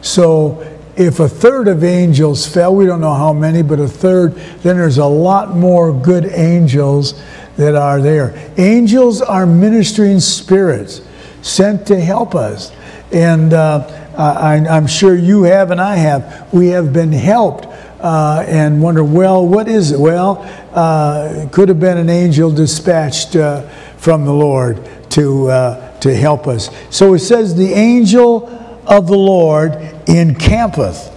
So 0.00 0.66
if 0.96 1.20
a 1.20 1.28
third 1.28 1.68
of 1.68 1.84
angels 1.84 2.46
fell, 2.46 2.74
we 2.74 2.86
don't 2.86 3.00
know 3.00 3.14
how 3.14 3.32
many, 3.32 3.62
but 3.62 3.78
a 3.78 3.88
third, 3.88 4.34
then 4.62 4.76
there's 4.76 4.98
a 4.98 5.06
lot 5.06 5.56
more 5.56 5.92
good 5.92 6.26
angels 6.26 7.20
that 7.56 7.74
are 7.74 8.00
there. 8.00 8.52
Angels 8.56 9.20
are 9.20 9.46
ministering 9.46 10.20
spirits 10.20 11.02
sent 11.42 11.86
to 11.86 12.00
help 12.00 12.34
us. 12.34 12.72
And 13.12 13.52
uh, 13.52 13.86
I, 14.16 14.56
am 14.56 14.86
sure 14.86 15.14
you 15.14 15.42
have 15.42 15.70
and 15.70 15.80
I 15.80 15.96
have. 15.96 16.52
We 16.52 16.68
have 16.68 16.92
been 16.92 17.12
helped 17.12 17.66
uh, 18.00 18.44
and 18.48 18.82
wonder, 18.82 19.04
well, 19.04 19.46
what 19.46 19.68
is 19.68 19.92
it? 19.92 20.00
Well, 20.00 20.42
uh, 20.72 21.46
could 21.52 21.68
have 21.68 21.80
been 21.80 21.98
an 21.98 22.08
angel 22.08 22.50
dispatched 22.50 23.36
uh, 23.36 23.68
from 23.96 24.24
the 24.24 24.32
Lord 24.32 24.88
to, 25.10 25.48
uh, 25.48 25.91
to 26.02 26.14
help 26.14 26.46
us. 26.46 26.70
So 26.90 27.14
it 27.14 27.20
says, 27.20 27.54
the 27.54 27.72
angel 27.72 28.48
of 28.86 29.06
the 29.06 29.16
Lord 29.16 29.72
encampeth 30.08 31.10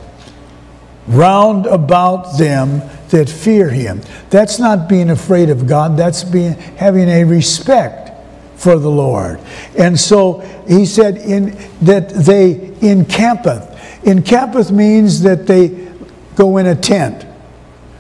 round 1.08 1.66
about 1.68 2.38
them 2.38 2.82
that 3.10 3.30
fear 3.30 3.70
him. 3.70 4.02
That's 4.30 4.60
not 4.60 4.90
being 4.90 5.10
afraid 5.10 5.50
of 5.50 5.68
God, 5.68 5.98
that's 5.98 6.24
being 6.24 6.54
having 6.54 7.10
a 7.10 7.24
respect 7.24 8.12
for 8.56 8.80
the 8.80 8.90
Lord. 8.90 9.40
And 9.78 10.00
so 10.00 10.40
he 10.68 10.86
said 10.86 11.18
in 11.18 11.58
that 11.82 12.10
they 12.10 12.74
encampeth. 12.82 13.72
Encampeth 14.06 14.72
means 14.72 15.22
that 15.22 15.48
they 15.48 15.92
go 16.36 16.58
in 16.58 16.68
a 16.68 16.76
tent. 16.76 17.26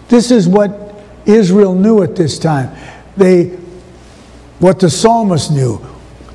This 0.07 0.31
is 0.31 0.47
what 0.47 1.03
Israel 1.25 1.73
knew 1.73 2.03
at 2.03 2.15
this 2.15 2.37
time. 2.37 2.75
They 3.17 3.57
what 4.59 4.79
the 4.79 4.89
psalmist 4.89 5.51
knew, 5.51 5.77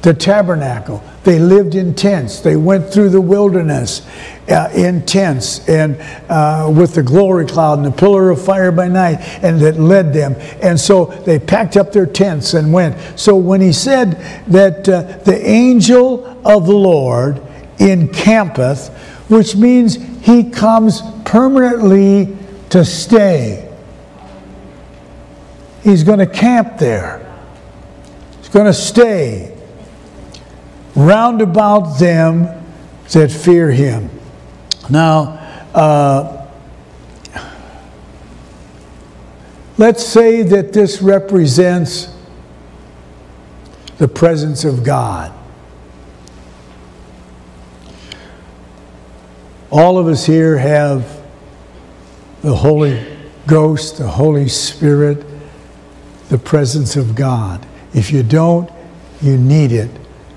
the 0.02 0.14
tabernacle. 0.14 1.02
They 1.24 1.38
lived 1.38 1.74
in 1.74 1.94
tents. 1.94 2.40
They 2.40 2.56
went 2.56 2.90
through 2.90 3.10
the 3.10 3.20
wilderness 3.20 4.06
uh, 4.48 4.70
in 4.74 5.04
tents 5.04 5.68
and 5.68 6.00
uh, 6.30 6.72
with 6.74 6.94
the 6.94 7.02
glory 7.02 7.46
cloud 7.46 7.78
and 7.78 7.86
the 7.86 7.92
pillar 7.92 8.30
of 8.30 8.42
fire 8.42 8.72
by 8.72 8.88
night, 8.88 9.18
and 9.42 9.60
that 9.60 9.78
led 9.78 10.14
them. 10.14 10.34
And 10.62 10.80
so 10.80 11.06
they 11.06 11.38
packed 11.38 11.76
up 11.76 11.92
their 11.92 12.06
tents 12.06 12.54
and 12.54 12.72
went. 12.72 12.96
So 13.18 13.36
when 13.36 13.60
he 13.60 13.72
said 13.72 14.12
that 14.46 14.88
uh, 14.88 15.02
the 15.24 15.46
angel 15.46 16.26
of 16.46 16.66
the 16.66 16.72
Lord 16.72 17.42
encampeth, 17.78 18.88
which 19.28 19.54
means 19.56 19.96
he 20.24 20.50
comes 20.50 21.02
permanently 21.24 22.36
to 22.70 22.84
stay. 22.84 23.66
He's 25.82 26.04
going 26.04 26.18
to 26.18 26.26
camp 26.26 26.78
there. 26.78 27.26
He's 28.38 28.48
going 28.48 28.66
to 28.66 28.74
stay 28.74 29.59
round 30.94 31.42
about 31.42 31.98
them 31.98 32.48
that 33.12 33.30
fear 33.30 33.70
him. 33.70 34.10
Now, 34.88 35.38
uh, 35.74 36.48
let's 39.78 40.04
say 40.04 40.42
that 40.42 40.72
this 40.72 41.00
represents 41.02 42.14
the 43.98 44.08
presence 44.08 44.64
of 44.64 44.82
God. 44.84 45.32
All 49.70 49.98
of 49.98 50.08
us 50.08 50.26
here 50.26 50.58
have 50.58 51.20
the 52.42 52.54
Holy 52.54 53.06
Ghost, 53.46 53.98
the 53.98 54.08
Holy 54.08 54.48
Spirit, 54.48 55.24
the 56.28 56.38
presence 56.38 56.96
of 56.96 57.14
God. 57.14 57.64
If 57.92 58.12
you 58.12 58.22
don't, 58.22 58.70
you 59.20 59.36
need 59.36 59.72
it. 59.72 59.90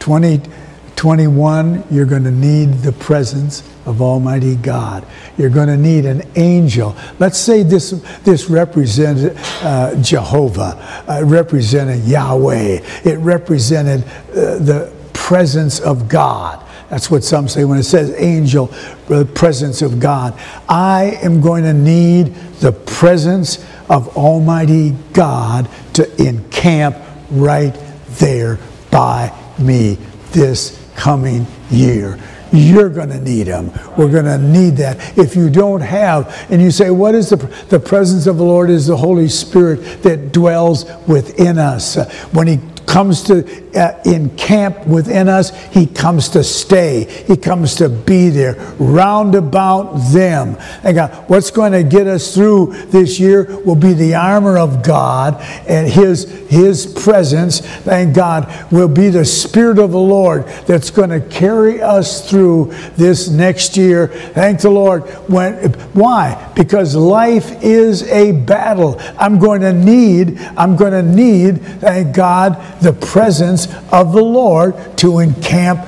2021, 0.04 1.86
you're 1.90 2.06
going 2.06 2.26
to 2.26 2.32
need 2.32 2.74
the 2.80 2.92
presence 2.92 3.64
of 3.86 4.02
Almighty 4.02 4.58
God. 4.58 5.08
You're 5.38 5.50
going 5.50 5.70
to 5.70 5.78
need 5.78 6.06
an 6.06 6.24
angel. 6.36 6.94
Let's 7.20 7.38
say 7.38 7.64
this, 7.64 7.92
this 8.26 8.50
represented 8.50 9.38
uh, 9.62 9.96
Jehovah, 10.02 11.06
uh, 11.08 11.24
represented 11.24 12.04
Yahweh, 12.04 12.82
it 13.06 13.18
represented 13.20 14.04
uh, 14.04 14.60
the 14.60 14.94
presence 15.14 15.80
of 15.80 16.10
God. 16.10 16.60
That's 16.90 17.10
what 17.10 17.24
some 17.24 17.48
say 17.48 17.64
when 17.64 17.80
it 17.80 17.84
says 17.84 18.14
angel, 18.18 18.66
the 19.08 19.24
presence 19.24 19.82
of 19.82 20.02
God. 20.02 20.38
I 20.68 21.18
am 21.22 21.40
going 21.40 21.64
to 21.64 21.74
need 21.74 22.36
the 22.60 22.74
presence 22.74 23.66
of 23.90 24.18
Almighty 24.18 24.98
God 25.14 25.70
to 25.94 26.22
encamp 26.22 26.98
right 27.32 27.74
there 28.20 28.60
by 28.92 29.32
me 29.64 29.98
this 30.32 30.80
coming 30.96 31.46
year. 31.70 32.20
You're 32.52 32.90
going 32.90 33.10
to 33.10 33.20
need 33.20 33.48
them. 33.48 33.72
We're 33.98 34.12
going 34.12 34.26
to 34.26 34.38
need 34.38 34.78
that. 34.78 35.18
If 35.18 35.36
you 35.36 35.50
don't 35.50 35.82
have, 35.82 36.48
and 36.52 36.62
you 36.62 36.70
say, 36.70 36.92
What 36.92 37.16
is 37.16 37.30
the, 37.32 37.38
the 37.70 37.80
presence 37.80 38.28
of 38.28 38.38
the 38.38 38.44
Lord? 38.44 38.70
Is 38.70 38.86
the 38.86 38.98
Holy 38.98 39.28
Spirit 39.28 40.04
that 40.04 40.32
dwells 40.32 40.86
within 41.08 41.58
us. 41.58 41.96
When 42.32 42.46
he 42.46 42.60
comes 42.86 43.24
to 43.24 43.64
uh, 43.78 44.02
encamp 44.06 44.86
within 44.86 45.28
us, 45.28 45.52
he 45.74 45.86
comes 45.86 46.30
to 46.30 46.44
stay. 46.44 47.06
He 47.28 47.38
comes 47.38 47.76
to 47.76 47.90
be 47.90 48.30
there, 48.30 48.56
round 48.80 49.36
about 49.36 49.94
them. 50.12 50.58
And 50.84 50.96
God, 50.96 51.30
what's 51.30 51.52
going 51.52 51.72
to 51.72 51.84
get 51.84 52.08
us 52.08 52.34
through 52.34 52.74
this 52.88 53.20
year 53.20 53.60
will 53.62 53.76
be 53.76 53.94
the 53.94 54.16
armor 54.16 54.58
of 54.58 54.84
God 54.84 55.42
and 55.68 55.88
his, 55.88 56.26
his 56.50 56.86
presence. 56.86 57.62
Thank 57.62 58.16
God, 58.16 58.72
will 58.72 58.88
be 58.88 59.10
the 59.10 59.26
Spirit 59.26 59.80
of 59.80 59.92
the 59.92 60.00
Lord 60.00 60.46
that's 60.68 60.92
going 60.92 61.10
to 61.10 61.20
carry 61.20 61.82
us 61.82 62.30
through 62.30 62.74
this 62.96 63.30
next 63.30 63.78
year. 63.78 64.08
Thank 64.08 64.62
the 64.62 64.70
Lord. 64.70 65.04
When, 65.30 65.74
why? 65.94 66.52
Because 66.56 66.96
life 66.96 67.64
is 67.64 68.04
a 68.04 68.32
battle. 68.32 68.98
I'm 69.18 69.40
going 69.40 69.62
to 69.62 69.74
need, 69.74 70.40
I'm 70.58 70.76
going 70.76 70.94
to 70.94 71.04
need, 71.04 71.62
thank 71.80 72.16
God, 72.16 72.73
the 72.82 72.94
presence 72.94 73.68
of 73.92 74.14
the 74.14 74.24
Lord 74.24 74.76
to 74.98 75.20
encamp 75.20 75.80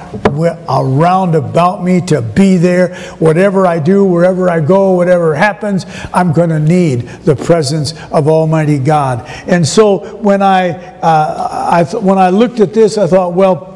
around 0.69 1.35
about 1.35 1.83
me, 1.83 2.01
to 2.01 2.21
be 2.21 2.57
there. 2.57 2.95
Whatever 3.19 3.65
I 3.65 3.79
do, 3.79 4.05
wherever 4.05 4.49
I 4.49 4.59
go, 4.59 4.93
whatever 4.93 5.35
happens, 5.35 5.85
I'm 6.13 6.33
going 6.33 6.49
to 6.49 6.59
need 6.59 7.01
the 7.01 7.35
presence 7.35 7.93
of 8.11 8.27
Almighty 8.27 8.79
God. 8.79 9.25
And 9.47 9.67
so 9.67 10.15
when 10.15 10.41
I, 10.41 10.71
uh, 10.99 11.69
I 11.71 11.83
th- 11.83 12.01
when 12.03 12.17
I 12.17 12.29
looked 12.29 12.59
at 12.59 12.73
this, 12.73 12.97
I 12.97 13.07
thought, 13.07 13.33
well, 13.33 13.73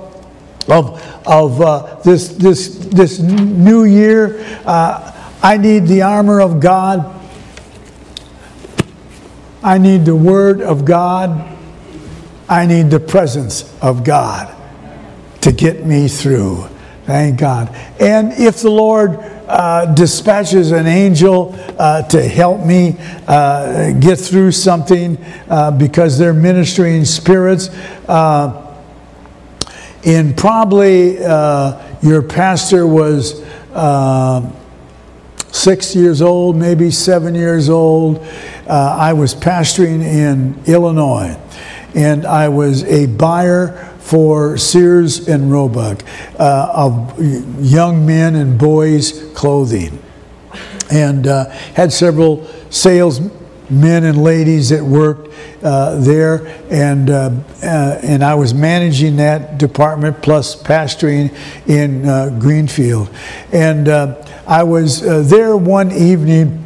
of, 0.67 1.01
of 1.25 1.61
uh, 1.61 1.95
this, 2.03 2.29
this, 2.29 2.75
this 2.85 3.19
new 3.19 3.85
year, 3.85 4.45
uh, 4.65 5.15
I 5.41 5.57
need 5.57 5.87
the 5.87 6.01
armor 6.01 6.41
of 6.41 6.59
God. 6.59 7.15
I 9.63 9.77
need 9.77 10.05
the 10.05 10.15
Word 10.15 10.61
of 10.61 10.85
God. 10.85 11.57
I 12.49 12.65
need 12.65 12.89
the 12.89 12.99
presence 12.99 13.73
of 13.81 14.03
God 14.03 14.55
to 15.41 15.51
get 15.51 15.85
me 15.85 16.07
through. 16.07 16.67
Thank 17.05 17.39
God. 17.39 17.73
And 17.99 18.33
if 18.33 18.61
the 18.61 18.69
Lord 18.69 19.19
uh, 19.47 19.93
dispatches 19.93 20.71
an 20.71 20.85
angel 20.85 21.55
uh, 21.79 22.03
to 22.03 22.21
help 22.21 22.65
me 22.65 22.97
uh, 23.27 23.93
get 23.93 24.19
through 24.19 24.51
something 24.51 25.17
uh, 25.49 25.71
because 25.71 26.17
they're 26.17 26.33
ministering 26.33 27.05
spirits, 27.05 27.69
uh, 28.07 28.65
in 30.03 30.33
probably 30.33 31.23
uh, 31.23 31.81
your 32.01 32.21
pastor 32.21 32.87
was 32.87 33.41
uh, 33.73 34.49
six 35.51 35.95
years 35.95 36.21
old, 36.21 36.55
maybe 36.55 36.91
seven 36.91 37.35
years 37.35 37.69
old. 37.69 38.19
Uh, 38.67 38.95
I 38.97 39.13
was 39.13 39.33
pastoring 39.33 40.01
in 40.01 40.61
Illinois, 40.65 41.37
and 41.95 42.25
I 42.25 42.49
was 42.49 42.83
a 42.83 43.07
buyer 43.07 43.85
for 43.99 44.57
Sears 44.57 45.27
and 45.27 45.51
Roebuck 45.51 46.03
uh, 46.39 46.71
of 46.73 47.15
young 47.63 48.05
men 48.05 48.35
and 48.35 48.57
boys' 48.57 49.31
clothing, 49.35 49.99
and 50.91 51.27
uh, 51.27 51.49
had 51.75 51.93
several 51.93 52.47
salesmen 52.69 53.31
and 53.69 54.23
ladies 54.23 54.69
that 54.69 54.83
worked 54.83 55.29
uh, 55.63 55.99
there, 55.99 56.47
and 56.69 57.09
uh, 57.09 57.31
uh, 57.61 57.99
and 58.01 58.23
I 58.23 58.35
was 58.35 58.53
managing 58.53 59.17
that 59.17 59.57
department 59.57 60.21
plus 60.21 60.61
pastoring 60.61 61.35
in 61.67 62.07
uh, 62.07 62.35
Greenfield, 62.39 63.09
and 63.51 63.87
uh, 63.87 64.23
I 64.47 64.63
was 64.63 65.03
uh, 65.05 65.21
there 65.21 65.55
one 65.57 65.91
evening. 65.91 66.65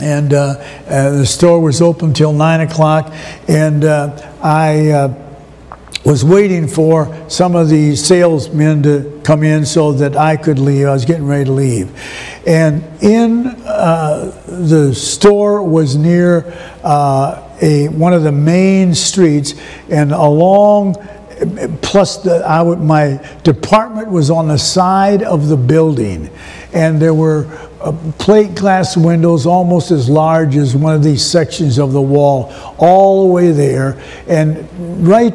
And 0.00 0.30
the 0.30 1.24
store 1.24 1.60
was 1.60 1.82
open 1.82 2.12
till 2.12 2.32
nine 2.32 2.60
o'clock, 2.60 3.12
and 3.48 3.84
I 3.84 5.14
was 6.04 6.24
waiting 6.24 6.66
for 6.66 7.14
some 7.28 7.54
of 7.54 7.68
the 7.68 7.94
salesmen 7.94 8.82
to 8.82 9.20
come 9.24 9.42
in 9.42 9.66
so 9.66 9.92
that 9.92 10.16
I 10.16 10.36
could 10.36 10.58
leave. 10.58 10.86
I 10.86 10.92
was 10.92 11.04
getting 11.04 11.26
ready 11.26 11.44
to 11.44 11.52
leave. 11.52 11.90
And 12.46 12.82
in 13.02 13.46
uh, 13.46 14.32
the 14.46 14.94
store 14.94 15.62
was 15.62 15.96
near 15.96 16.50
uh, 16.82 17.42
a, 17.60 17.88
one 17.88 18.14
of 18.14 18.22
the 18.22 18.32
main 18.32 18.94
streets, 18.94 19.54
and 19.90 20.12
along, 20.12 20.94
plus 21.82 22.22
the, 22.22 22.36
I 22.46 22.62
would, 22.62 22.80
my 22.80 23.20
department 23.42 24.08
was 24.08 24.30
on 24.30 24.48
the 24.48 24.58
side 24.58 25.22
of 25.22 25.48
the 25.48 25.56
building, 25.56 26.30
and 26.72 27.02
there 27.02 27.14
were 27.14 27.67
uh, 27.80 27.92
plate 28.18 28.54
glass 28.54 28.96
windows 28.96 29.46
almost 29.46 29.90
as 29.90 30.08
large 30.08 30.56
as 30.56 30.74
one 30.74 30.94
of 30.94 31.02
these 31.02 31.24
sections 31.24 31.78
of 31.78 31.92
the 31.92 32.02
wall, 32.02 32.52
all 32.78 33.26
the 33.26 33.32
way 33.32 33.52
there, 33.52 34.00
and 34.26 34.66
right 35.06 35.34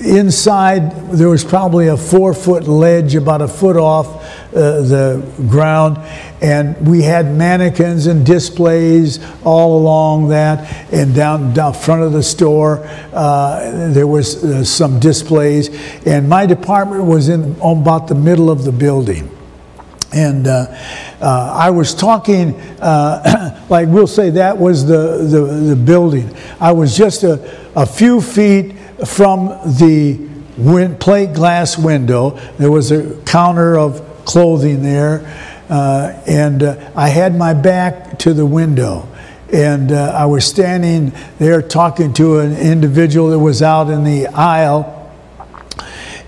inside 0.00 1.10
there 1.10 1.28
was 1.28 1.44
probably 1.44 1.88
a 1.88 1.96
four 1.96 2.32
foot 2.32 2.64
ledge 2.64 3.14
about 3.14 3.42
a 3.42 3.48
foot 3.48 3.76
off 3.76 4.06
uh, 4.54 4.80
the 4.82 5.46
ground. 5.48 5.98
And 6.40 6.88
we 6.88 7.02
had 7.02 7.26
mannequins 7.26 8.06
and 8.06 8.24
displays 8.24 9.18
all 9.44 9.78
along 9.78 10.28
that. 10.28 10.92
And 10.92 11.14
down 11.14 11.52
down 11.52 11.74
front 11.74 12.02
of 12.02 12.12
the 12.12 12.22
store 12.22 12.78
uh, 13.12 13.90
there 13.90 14.06
was 14.06 14.42
uh, 14.42 14.64
some 14.64 15.00
displays. 15.00 15.68
And 16.06 16.28
my 16.28 16.46
department 16.46 17.04
was 17.04 17.28
in 17.28 17.56
about 17.60 18.08
the 18.08 18.14
middle 18.14 18.50
of 18.50 18.64
the 18.64 18.72
building 18.72 19.36
and 20.12 20.46
uh, 20.46 20.66
uh, 21.20 21.54
I 21.56 21.70
was 21.70 21.94
talking, 21.94 22.54
uh, 22.80 23.64
like 23.68 23.88
we'll 23.88 24.06
say 24.06 24.30
that 24.30 24.56
was 24.58 24.86
the, 24.86 25.18
the, 25.18 25.40
the, 25.74 25.76
building. 25.76 26.34
I 26.60 26.72
was 26.72 26.96
just 26.96 27.22
a, 27.22 27.70
a 27.76 27.86
few 27.86 28.20
feet 28.20 28.76
from 29.06 29.48
the 29.78 30.28
plate 30.98 31.32
glass 31.32 31.78
window. 31.78 32.30
There 32.58 32.70
was 32.70 32.90
a 32.90 33.20
counter 33.22 33.78
of 33.78 34.24
clothing 34.24 34.82
there, 34.82 35.20
uh, 35.68 36.20
and 36.26 36.62
uh, 36.62 36.90
I 36.96 37.08
had 37.08 37.36
my 37.36 37.54
back 37.54 38.18
to 38.20 38.34
the 38.34 38.46
window. 38.46 39.06
And 39.52 39.90
uh, 39.90 40.12
I 40.16 40.26
was 40.26 40.44
standing 40.44 41.12
there 41.38 41.60
talking 41.60 42.12
to 42.14 42.38
an 42.38 42.56
individual 42.56 43.30
that 43.30 43.38
was 43.40 43.62
out 43.62 43.90
in 43.90 44.04
the 44.04 44.28
aisle 44.28 44.99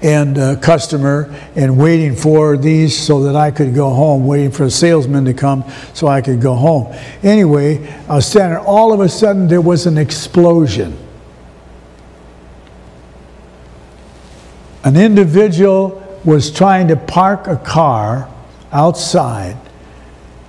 and 0.03 0.37
uh, 0.37 0.57
customer 0.57 1.33
and 1.55 1.79
waiting 1.79 2.15
for 2.15 2.57
these 2.57 2.97
so 2.99 3.23
that 3.23 3.37
I 3.37 3.51
could 3.51 3.75
go 3.75 3.91
home, 3.91 4.27
waiting 4.27 4.51
for 4.51 4.65
a 4.65 4.71
salesman 4.71 5.25
to 5.27 5.35
come 5.35 5.65
so 5.95 6.09
I 6.09 6.21
could 6.21 6.41
go 6.41 6.55
home. 6.55 6.93
Anyway, 7.23 7.88
I 8.09 8.17
was 8.17 8.27
standing, 8.27 8.59
all 8.59 8.93
of 8.93 9.01
a 9.01 9.09
sudden 9.09 9.47
there 9.47 9.61
was 9.61 9.87
an 9.87 9.99
explosion. 9.99 10.99
An 14.85 14.97
individual 14.97 15.99
was 16.25 16.51
trying 16.51 16.88
to 16.88 16.97
park 16.97 17.47
a 17.47 17.57
car 17.57 18.29
outside 18.73 19.57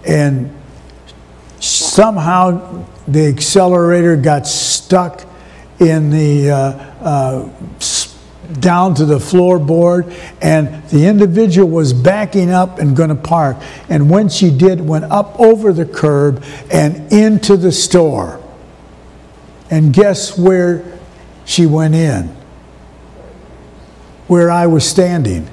and 0.06 0.52
somehow 1.60 2.86
the 3.08 3.28
accelerator 3.28 4.16
got 4.16 4.48
stuck 4.48 5.26
in 5.80 6.10
the 6.10 6.50
uh, 6.50 6.56
uh, 7.02 7.50
down 8.60 8.94
to 8.96 9.06
the 9.06 9.18
floorboard 9.18 10.14
and 10.42 10.84
the 10.90 11.06
individual 11.08 11.70
was 11.70 11.94
backing 11.94 12.52
up 12.52 12.80
and 12.80 12.96
going 12.96 13.10
to 13.10 13.16
park 13.16 13.58
and 13.90 14.10
when 14.10 14.30
she 14.30 14.52
did 14.52 14.82
went 14.82 15.06
up 15.06 15.40
over 15.40 15.72
the 15.72 15.86
curb 15.86 16.44
and 16.72 17.12
into 17.12 17.56
the 17.56 17.72
store 17.72 18.42
and 19.72 19.94
guess 19.94 20.38
where 20.38 21.00
she 21.46 21.66
went 21.66 21.96
in 21.96 22.36
where 24.28 24.50
I 24.50 24.68
was 24.68 24.88
standing. 24.88 25.48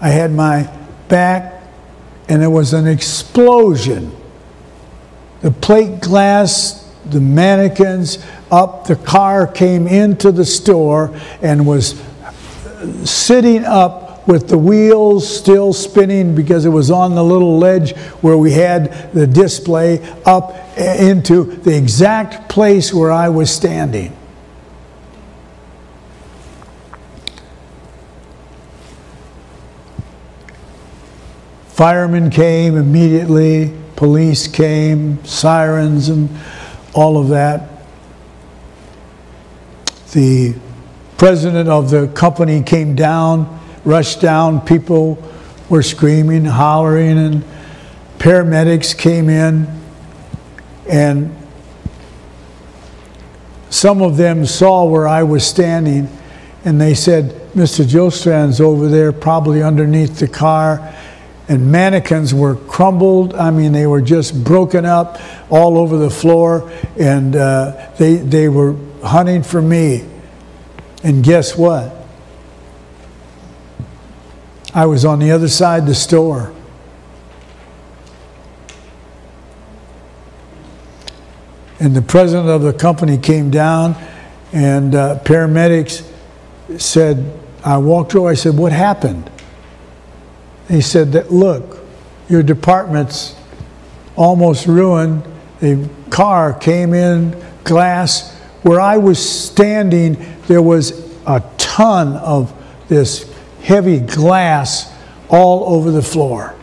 I 0.00 0.08
had 0.08 0.32
my 0.32 0.68
back, 1.08 1.62
and 2.28 2.42
there 2.42 2.50
was 2.50 2.72
an 2.72 2.86
explosion. 2.86 4.12
The 5.42 5.50
plate 5.50 6.00
glass, 6.00 6.81
the 7.06 7.20
mannequins, 7.20 8.24
up, 8.50 8.86
the 8.86 8.96
car 8.96 9.46
came 9.46 9.86
into 9.86 10.32
the 10.32 10.44
store 10.44 11.18
and 11.40 11.66
was 11.66 12.00
sitting 13.04 13.64
up 13.64 14.26
with 14.26 14.48
the 14.48 14.58
wheels 14.58 15.28
still 15.28 15.72
spinning 15.72 16.34
because 16.34 16.64
it 16.64 16.70
was 16.70 16.90
on 16.90 17.14
the 17.14 17.24
little 17.24 17.58
ledge 17.58 17.96
where 18.20 18.36
we 18.36 18.52
had 18.52 19.12
the 19.12 19.26
display 19.26 20.00
up 20.24 20.54
into 20.78 21.44
the 21.44 21.76
exact 21.76 22.48
place 22.48 22.94
where 22.94 23.10
I 23.10 23.28
was 23.28 23.50
standing. 23.50 24.16
Firemen 31.68 32.30
came 32.30 32.76
immediately, 32.76 33.76
police 33.96 34.46
came, 34.46 35.24
sirens, 35.24 36.08
and 36.08 36.28
all 36.94 37.18
of 37.18 37.28
that. 37.28 37.68
The 40.12 40.54
president 41.16 41.68
of 41.68 41.90
the 41.90 42.08
company 42.08 42.62
came 42.62 42.94
down, 42.94 43.60
rushed 43.84 44.20
down. 44.20 44.60
People 44.60 45.22
were 45.68 45.82
screaming, 45.82 46.44
hollering, 46.44 47.18
and 47.18 47.44
paramedics 48.18 48.96
came 48.96 49.28
in. 49.30 49.66
And 50.88 51.34
some 53.70 54.02
of 54.02 54.16
them 54.16 54.44
saw 54.44 54.84
where 54.84 55.08
I 55.08 55.22
was 55.22 55.46
standing, 55.46 56.08
and 56.64 56.80
they 56.80 56.94
said, 56.94 57.30
Mr. 57.52 57.86
Jostrand's 57.86 58.60
over 58.60 58.88
there, 58.88 59.12
probably 59.12 59.62
underneath 59.62 60.18
the 60.18 60.28
car 60.28 60.94
and 61.48 61.70
mannequins 61.70 62.32
were 62.32 62.54
crumbled. 62.54 63.34
I 63.34 63.50
mean, 63.50 63.72
they 63.72 63.86
were 63.86 64.00
just 64.00 64.44
broken 64.44 64.84
up 64.84 65.20
all 65.50 65.76
over 65.76 65.96
the 65.96 66.10
floor, 66.10 66.70
and 66.98 67.34
uh, 67.34 67.90
they, 67.98 68.16
they 68.16 68.48
were 68.48 68.76
hunting 69.02 69.42
for 69.42 69.60
me. 69.60 70.06
And 71.02 71.24
guess 71.24 71.56
what? 71.56 71.96
I 74.74 74.86
was 74.86 75.04
on 75.04 75.18
the 75.18 75.32
other 75.32 75.48
side 75.48 75.82
of 75.82 75.86
the 75.86 75.94
store. 75.94 76.52
And 81.78 81.96
the 81.96 82.02
president 82.02 82.48
of 82.48 82.62
the 82.62 82.72
company 82.72 83.18
came 83.18 83.50
down, 83.50 83.96
and 84.52 84.94
uh, 84.94 85.18
paramedics 85.24 86.08
said, 86.78 87.38
I 87.64 87.78
walked 87.78 88.14
over, 88.14 88.28
I 88.28 88.34
said, 88.34 88.56
What 88.56 88.70
happened? 88.70 89.28
He 90.72 90.80
said 90.80 91.12
that, 91.12 91.30
look, 91.30 91.80
your 92.30 92.42
department's 92.42 93.36
almost 94.16 94.66
ruined. 94.66 95.22
The 95.60 95.86
car 96.08 96.54
came 96.54 96.94
in, 96.94 97.36
glass. 97.62 98.34
Where 98.62 98.80
I 98.80 98.96
was 98.96 99.18
standing, 99.18 100.16
there 100.48 100.62
was 100.62 100.92
a 101.26 101.44
ton 101.58 102.16
of 102.16 102.54
this 102.88 103.30
heavy 103.60 104.00
glass 104.00 104.90
all 105.28 105.76
over 105.76 105.90
the 105.90 106.00
floor. 106.00 106.56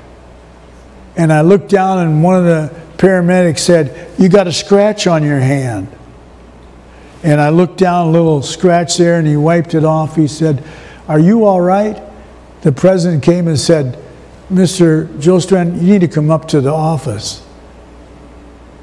And 1.15 1.31
I 1.31 1.41
looked 1.41 1.69
down, 1.69 1.99
and 1.99 2.23
one 2.23 2.36
of 2.36 2.45
the 2.45 2.75
paramedics 2.97 3.59
said, 3.59 4.09
You 4.19 4.27
got 4.27 4.47
a 4.47 4.51
scratch 4.51 5.05
on 5.05 5.23
your 5.23 5.39
hand. 5.39 5.88
And 7.21 7.39
I 7.39 7.49
looked 7.49 7.77
down, 7.77 8.07
a 8.07 8.11
little 8.11 8.41
scratch 8.41 8.97
there, 8.97 9.19
and 9.19 9.27
he 9.27 9.38
wiped 9.38 9.75
it 9.75 9.86
off. 9.86 10.15
He 10.15 10.27
said, 10.27 10.63
Are 11.07 11.19
you 11.19 11.45
all 11.45 11.61
right? 11.61 12.09
The 12.62 12.72
president 12.72 13.24
came 13.24 13.47
and 13.47 13.60
said, 13.60 13.97
Mr. 14.51 15.07
Jostrand, 15.20 15.82
you 15.82 15.93
need 15.93 16.01
to 16.01 16.07
come 16.07 16.32
up 16.32 16.47
to 16.49 16.62
the 16.62 16.72
office. 16.72 17.45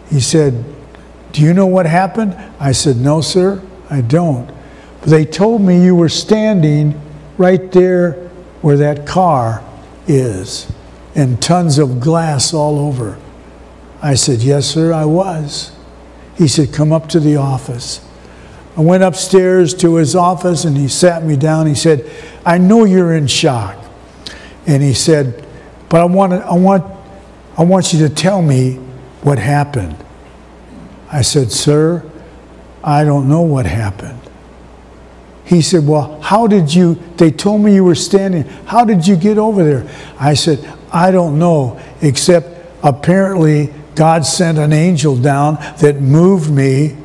He 0.08 0.20
said, 0.20 0.64
Do 1.32 1.42
you 1.42 1.52
know 1.52 1.66
what 1.66 1.86
happened? 1.86 2.36
I 2.60 2.72
said, 2.72 2.96
No, 2.96 3.20
sir, 3.20 3.62
I 3.90 4.00
don't. 4.00 4.46
But 5.00 5.10
they 5.10 5.24
told 5.24 5.60
me 5.60 5.82
you 5.82 5.96
were 5.96 6.08
standing 6.08 7.00
right 7.36 7.70
there 7.72 8.12
where 8.62 8.76
that 8.76 9.06
car 9.06 9.62
is 10.06 10.72
and 11.14 11.40
tons 11.42 11.78
of 11.78 12.00
glass 12.00 12.54
all 12.54 12.78
over? 12.78 13.18
I 14.00 14.14
said, 14.14 14.40
Yes, 14.40 14.66
sir, 14.66 14.92
I 14.92 15.04
was. 15.04 15.72
He 16.36 16.46
said, 16.46 16.72
Come 16.72 16.92
up 16.92 17.08
to 17.08 17.20
the 17.20 17.36
office. 17.36 18.05
I 18.76 18.82
went 18.82 19.02
upstairs 19.02 19.72
to 19.76 19.96
his 19.96 20.14
office 20.14 20.64
and 20.64 20.76
he 20.76 20.88
sat 20.88 21.24
me 21.24 21.36
down. 21.36 21.66
He 21.66 21.74
said, 21.74 22.10
I 22.44 22.58
know 22.58 22.84
you're 22.84 23.14
in 23.14 23.26
shock. 23.26 23.82
And 24.66 24.82
he 24.82 24.92
said, 24.92 25.46
But 25.88 26.02
I 26.02 26.04
want, 26.04 26.34
I 26.34 26.54
want, 26.54 26.84
I 27.56 27.64
want 27.64 27.92
you 27.94 28.06
to 28.06 28.14
tell 28.14 28.42
me 28.42 28.74
what 29.22 29.38
happened. 29.38 29.96
I 31.10 31.22
said, 31.22 31.52
Sir, 31.52 32.08
I 32.84 33.04
don't 33.04 33.28
know 33.28 33.42
what 33.42 33.64
happened. 33.64 34.20
He 35.44 35.62
said, 35.62 35.86
Well, 35.86 36.20
how 36.20 36.46
did 36.46 36.74
you? 36.74 36.96
They 37.16 37.30
told 37.30 37.62
me 37.62 37.74
you 37.74 37.84
were 37.84 37.94
standing. 37.94 38.42
How 38.66 38.84
did 38.84 39.06
you 39.06 39.16
get 39.16 39.38
over 39.38 39.64
there? 39.64 39.88
I 40.18 40.34
said, 40.34 40.70
I 40.92 41.10
don't 41.10 41.38
know, 41.38 41.80
except 42.02 42.48
apparently 42.82 43.72
God 43.94 44.26
sent 44.26 44.58
an 44.58 44.74
angel 44.74 45.16
down 45.16 45.54
that 45.78 46.00
moved 46.00 46.50
me 46.50 46.96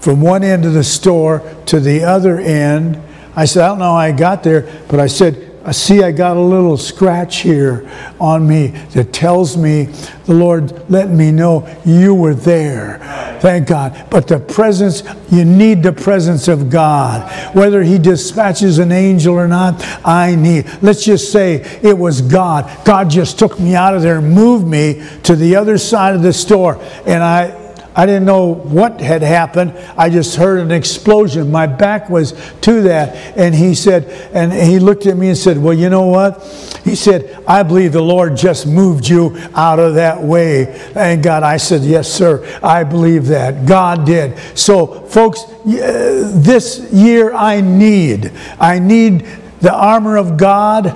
from 0.00 0.20
one 0.20 0.42
end 0.42 0.64
of 0.64 0.74
the 0.74 0.84
store 0.84 1.42
to 1.66 1.78
the 1.80 2.04
other 2.04 2.38
end. 2.38 3.00
I 3.36 3.44
said, 3.44 3.64
I 3.64 3.68
don't 3.68 3.78
know 3.78 3.84
how 3.84 3.94
I 3.94 4.12
got 4.12 4.42
there, 4.42 4.62
but 4.88 4.98
I 4.98 5.06
said, 5.06 5.50
I 5.62 5.72
see 5.72 6.02
I 6.02 6.10
got 6.10 6.38
a 6.38 6.40
little 6.40 6.78
scratch 6.78 7.42
here 7.42 7.86
on 8.18 8.48
me 8.48 8.68
that 8.94 9.12
tells 9.12 9.58
me 9.58 9.84
the 10.24 10.32
Lord 10.32 10.90
let 10.90 11.10
me 11.10 11.30
know 11.30 11.68
you 11.84 12.14
were 12.14 12.34
there. 12.34 12.98
Thank 13.42 13.68
God. 13.68 14.06
But 14.10 14.26
the 14.26 14.38
presence, 14.38 15.02
you 15.30 15.44
need 15.44 15.82
the 15.82 15.92
presence 15.92 16.48
of 16.48 16.70
God. 16.70 17.54
Whether 17.54 17.82
He 17.82 17.98
dispatches 17.98 18.78
an 18.78 18.90
angel 18.90 19.34
or 19.34 19.46
not, 19.46 19.84
I 20.02 20.34
need. 20.34 20.64
Let's 20.80 21.04
just 21.04 21.30
say 21.30 21.56
it 21.82 21.96
was 21.96 22.22
God. 22.22 22.84
God 22.86 23.10
just 23.10 23.38
took 23.38 23.60
me 23.60 23.74
out 23.74 23.94
of 23.94 24.00
there 24.00 24.22
moved 24.22 24.66
me 24.66 25.06
to 25.24 25.36
the 25.36 25.56
other 25.56 25.76
side 25.76 26.14
of 26.14 26.22
the 26.22 26.32
store. 26.32 26.82
And 27.04 27.22
I, 27.22 27.59
I 27.94 28.06
didn't 28.06 28.24
know 28.24 28.54
what 28.54 29.00
had 29.00 29.22
happened. 29.22 29.72
I 29.96 30.10
just 30.10 30.36
heard 30.36 30.60
an 30.60 30.70
explosion. 30.70 31.50
My 31.50 31.66
back 31.66 32.08
was 32.08 32.32
to 32.62 32.82
that. 32.82 33.36
And 33.36 33.54
he 33.54 33.74
said, 33.74 34.04
and 34.32 34.52
he 34.52 34.78
looked 34.78 35.06
at 35.06 35.16
me 35.16 35.28
and 35.28 35.36
said, 35.36 35.58
Well, 35.58 35.74
you 35.74 35.90
know 35.90 36.06
what? 36.06 36.42
He 36.84 36.94
said, 36.94 37.42
I 37.46 37.62
believe 37.62 37.92
the 37.92 38.00
Lord 38.00 38.36
just 38.36 38.66
moved 38.66 39.08
you 39.08 39.36
out 39.54 39.78
of 39.78 39.94
that 39.94 40.22
way. 40.22 40.80
And 40.94 41.22
God. 41.22 41.42
I 41.42 41.56
said, 41.56 41.82
Yes, 41.82 42.10
sir. 42.10 42.58
I 42.62 42.84
believe 42.84 43.26
that. 43.26 43.66
God 43.66 44.06
did. 44.06 44.38
So, 44.56 44.86
folks, 44.86 45.42
uh, 45.44 46.30
this 46.34 46.92
year 46.92 47.34
I 47.34 47.60
need, 47.60 48.32
I 48.58 48.78
need 48.78 49.26
the 49.60 49.74
armor 49.74 50.16
of 50.16 50.36
God. 50.36 50.86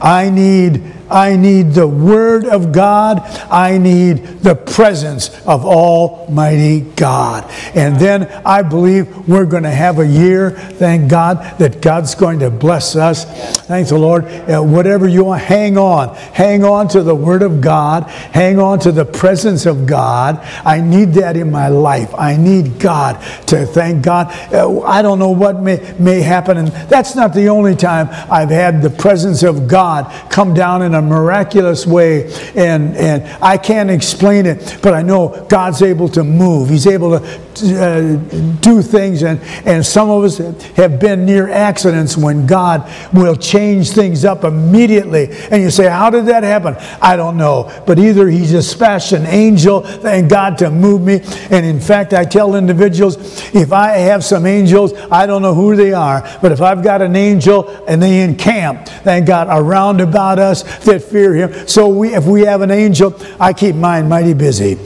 I 0.00 0.30
need 0.30 0.93
I 1.10 1.36
need 1.36 1.72
the 1.72 1.86
Word 1.86 2.46
of 2.46 2.72
God. 2.72 3.20
I 3.50 3.78
need 3.78 4.16
the 4.40 4.54
presence 4.54 5.28
of 5.46 5.64
Almighty 5.64 6.80
God. 6.80 7.50
And 7.74 7.96
then 7.96 8.26
I 8.44 8.62
believe 8.62 9.28
we're 9.28 9.46
going 9.46 9.62
to 9.62 9.70
have 9.70 9.98
a 9.98 10.06
year, 10.06 10.50
thank 10.50 11.10
God, 11.10 11.58
that 11.58 11.80
God's 11.80 12.14
going 12.14 12.38
to 12.40 12.50
bless 12.50 12.96
us. 12.96 13.24
Thank 13.66 13.88
the 13.88 13.98
Lord. 13.98 14.24
Uh, 14.24 14.62
whatever 14.62 15.08
you 15.08 15.24
want, 15.24 15.42
hang 15.42 15.78
on. 15.78 16.14
Hang 16.14 16.64
on 16.64 16.88
to 16.88 17.02
the 17.02 17.14
Word 17.14 17.42
of 17.42 17.60
God. 17.60 18.04
Hang 18.04 18.58
on 18.58 18.78
to 18.80 18.92
the 18.92 19.04
presence 19.04 19.66
of 19.66 19.86
God. 19.86 20.38
I 20.64 20.80
need 20.80 21.14
that 21.14 21.36
in 21.36 21.50
my 21.50 21.68
life. 21.68 22.14
I 22.14 22.36
need 22.36 22.78
God 22.78 23.20
to 23.48 23.66
thank 23.66 24.04
God. 24.04 24.28
Uh, 24.52 24.80
I 24.82 25.02
don't 25.02 25.18
know 25.18 25.30
what 25.30 25.60
may, 25.60 25.94
may 25.98 26.20
happen. 26.20 26.56
And 26.56 26.68
that's 26.68 27.14
not 27.14 27.34
the 27.34 27.48
only 27.48 27.76
time 27.76 28.08
I've 28.30 28.50
had 28.50 28.82
the 28.82 28.90
presence 28.90 29.42
of 29.42 29.68
God 29.68 30.10
come 30.30 30.54
down 30.54 30.82
in 30.82 30.93
a 30.94 31.02
miraculous 31.02 31.86
way. 31.86 32.32
And, 32.54 32.96
and 32.96 33.24
I 33.42 33.58
can't 33.58 33.90
explain 33.90 34.46
it, 34.46 34.78
but 34.82 34.94
I 34.94 35.02
know 35.02 35.46
God's 35.48 35.82
able 35.82 36.08
to 36.10 36.24
move. 36.24 36.70
He's 36.70 36.86
able 36.86 37.20
to 37.20 37.26
uh, 37.26 38.16
do 38.60 38.82
things. 38.82 39.22
And, 39.22 39.40
and 39.64 39.84
some 39.84 40.10
of 40.10 40.24
us 40.24 40.38
have 40.76 40.98
been 40.98 41.24
near 41.24 41.48
accidents 41.48 42.16
when 42.16 42.46
God 42.46 42.90
will 43.12 43.36
change 43.36 43.90
things 43.90 44.24
up 44.24 44.44
immediately. 44.44 45.28
And 45.50 45.62
you 45.62 45.70
say, 45.70 45.88
How 45.88 46.10
did 46.10 46.26
that 46.26 46.42
happen? 46.42 46.76
I 47.00 47.16
don't 47.16 47.36
know. 47.36 47.70
But 47.86 47.98
either 47.98 48.28
He 48.28 48.46
dispatched 48.46 49.12
an 49.12 49.26
angel, 49.26 49.80
thank 49.80 50.30
God, 50.30 50.58
to 50.58 50.70
move 50.70 51.02
me. 51.02 51.20
And 51.50 51.64
in 51.64 51.80
fact, 51.80 52.12
I 52.12 52.24
tell 52.24 52.54
individuals, 52.56 53.16
if 53.54 53.72
I 53.72 53.90
have 53.90 54.24
some 54.24 54.46
angels, 54.46 54.92
I 55.10 55.26
don't 55.26 55.42
know 55.42 55.54
who 55.54 55.76
they 55.76 55.92
are, 55.92 56.22
but 56.42 56.52
if 56.52 56.60
I've 56.60 56.82
got 56.82 57.02
an 57.02 57.16
angel 57.16 57.68
and 57.86 58.02
they 58.02 58.22
encamp, 58.22 58.88
thank 58.88 59.26
God, 59.26 59.48
around 59.50 60.00
about 60.00 60.38
us 60.38 60.62
that 60.84 61.02
fear 61.02 61.34
Him. 61.34 61.68
So 61.68 61.88
we, 61.88 62.14
if 62.14 62.24
we 62.24 62.42
have 62.42 62.60
an 62.60 62.70
angel, 62.70 63.14
I 63.40 63.52
keep 63.52 63.74
mine 63.74 64.08
mighty 64.08 64.34
busy. 64.34 64.78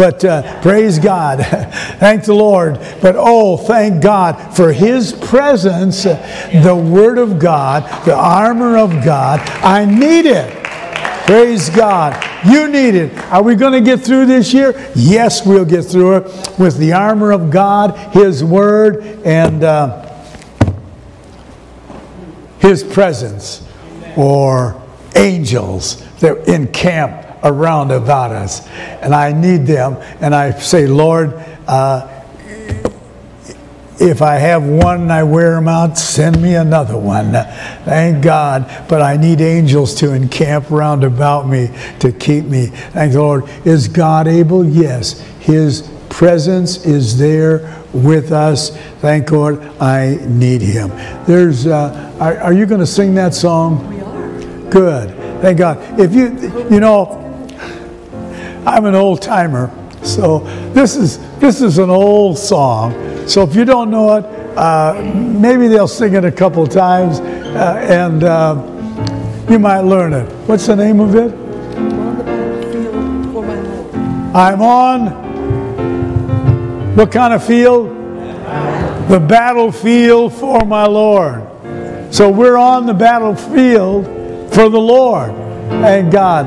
But 0.00 0.24
uh, 0.24 0.62
praise 0.62 0.98
God. 0.98 1.40
thank 1.98 2.24
the 2.24 2.32
Lord. 2.32 2.78
But 3.02 3.16
oh, 3.18 3.58
thank 3.58 4.02
God 4.02 4.56
for 4.56 4.72
His 4.72 5.12
presence, 5.12 6.04
the 6.04 6.74
Word 6.74 7.18
of 7.18 7.38
God, 7.38 7.82
the 8.06 8.16
armor 8.16 8.78
of 8.78 9.04
God. 9.04 9.40
I 9.62 9.84
need 9.84 10.24
it. 10.24 10.56
Praise 11.26 11.68
God. 11.68 12.16
You 12.46 12.68
need 12.68 12.94
it. 12.94 13.16
Are 13.30 13.42
we 13.42 13.54
going 13.54 13.72
to 13.72 13.82
get 13.82 14.00
through 14.00 14.24
this 14.24 14.54
year? 14.54 14.90
Yes, 14.96 15.46
we'll 15.46 15.66
get 15.66 15.84
through 15.84 16.16
it 16.16 16.58
with 16.58 16.78
the 16.78 16.94
armor 16.94 17.30
of 17.30 17.50
God, 17.50 18.14
His 18.14 18.42
Word, 18.42 19.04
and 19.26 19.62
uh, 19.62 20.10
His 22.58 22.82
presence 22.82 23.68
or 24.16 24.80
angels 25.16 26.06
that 26.20 26.48
encamp 26.48 27.26
around 27.42 27.90
about 27.90 28.32
us. 28.32 28.66
And 28.68 29.14
I 29.14 29.32
need 29.32 29.66
them. 29.66 29.96
And 30.20 30.34
I 30.34 30.52
say, 30.52 30.86
Lord, 30.86 31.34
uh, 31.66 32.20
if 34.00 34.22
I 34.22 34.36
have 34.36 34.64
one 34.64 35.02
and 35.02 35.12
I 35.12 35.22
wear 35.24 35.54
them 35.54 35.68
out, 35.68 35.98
send 35.98 36.40
me 36.40 36.54
another 36.54 36.96
one. 36.96 37.32
Thank 37.84 38.24
God. 38.24 38.86
But 38.88 39.02
I 39.02 39.18
need 39.18 39.42
angels 39.42 39.94
to 39.96 40.14
encamp 40.14 40.70
round 40.70 41.04
about 41.04 41.46
me 41.46 41.68
to 41.98 42.10
keep 42.10 42.46
me. 42.46 42.66
Thank 42.66 43.12
the 43.12 43.20
Lord. 43.20 43.44
Is 43.66 43.88
God 43.88 44.26
able? 44.26 44.64
Yes. 44.64 45.20
His 45.40 45.90
presence 46.08 46.86
is 46.86 47.18
there 47.18 47.82
with 47.92 48.32
us. 48.32 48.74
Thank 49.00 49.28
God 49.28 49.60
I 49.80 50.18
need 50.26 50.62
him. 50.62 50.88
There's, 51.26 51.66
uh, 51.66 52.16
are, 52.20 52.38
are 52.38 52.52
you 52.54 52.64
going 52.64 52.80
to 52.80 52.86
sing 52.86 53.14
that 53.16 53.34
song? 53.34 53.99
Good. 54.70 55.10
Thank 55.42 55.58
God. 55.58 55.98
If 55.98 56.14
you, 56.14 56.36
you 56.70 56.80
know, 56.80 57.18
I'm 58.64 58.84
an 58.84 58.94
old 58.94 59.20
timer, 59.20 59.70
so 60.02 60.40
this 60.72 60.96
is 60.96 61.18
this 61.38 61.60
is 61.60 61.78
an 61.78 61.90
old 61.90 62.38
song. 62.38 63.26
So 63.26 63.42
if 63.42 63.56
you 63.56 63.64
don't 63.64 63.90
know 63.90 64.16
it, 64.16 64.24
uh, 64.56 65.02
maybe 65.14 65.66
they'll 65.66 65.88
sing 65.88 66.14
it 66.14 66.24
a 66.24 66.30
couple 66.30 66.66
times, 66.66 67.20
uh, 67.20 67.84
and 67.88 68.22
uh, 68.22 68.54
you 69.50 69.58
might 69.58 69.80
learn 69.80 70.12
it. 70.12 70.30
What's 70.46 70.66
the 70.66 70.76
name 70.76 71.00
of 71.00 71.14
it? 71.16 71.32
I'm 74.34 74.62
on. 74.62 75.08
What 76.94 77.10
kind 77.10 77.34
of 77.34 77.44
field? 77.44 77.88
The 79.08 79.18
battlefield 79.18 80.32
for 80.34 80.64
my 80.64 80.86
Lord. 80.86 81.46
So 82.14 82.30
we're 82.30 82.56
on 82.56 82.86
the 82.86 82.94
battlefield 82.94 84.19
for 84.52 84.68
the 84.68 84.80
Lord 84.80 85.30
and 85.30 86.10
God. 86.10 86.46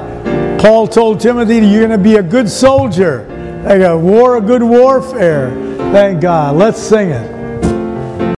Paul 0.59 0.87
told 0.87 1.19
Timothy, 1.19 1.55
You're 1.55 1.87
going 1.87 1.91
to 1.91 1.97
be 1.97 2.15
a 2.15 2.23
good 2.23 2.49
soldier. 2.49 3.27
Like 3.63 3.81
a 3.81 3.97
war, 3.97 4.37
a 4.37 4.41
good 4.41 4.63
warfare. 4.63 5.51
Thank 5.91 6.21
God. 6.21 6.55
Let's 6.55 6.81
sing 6.81 7.09
it. 7.09 7.42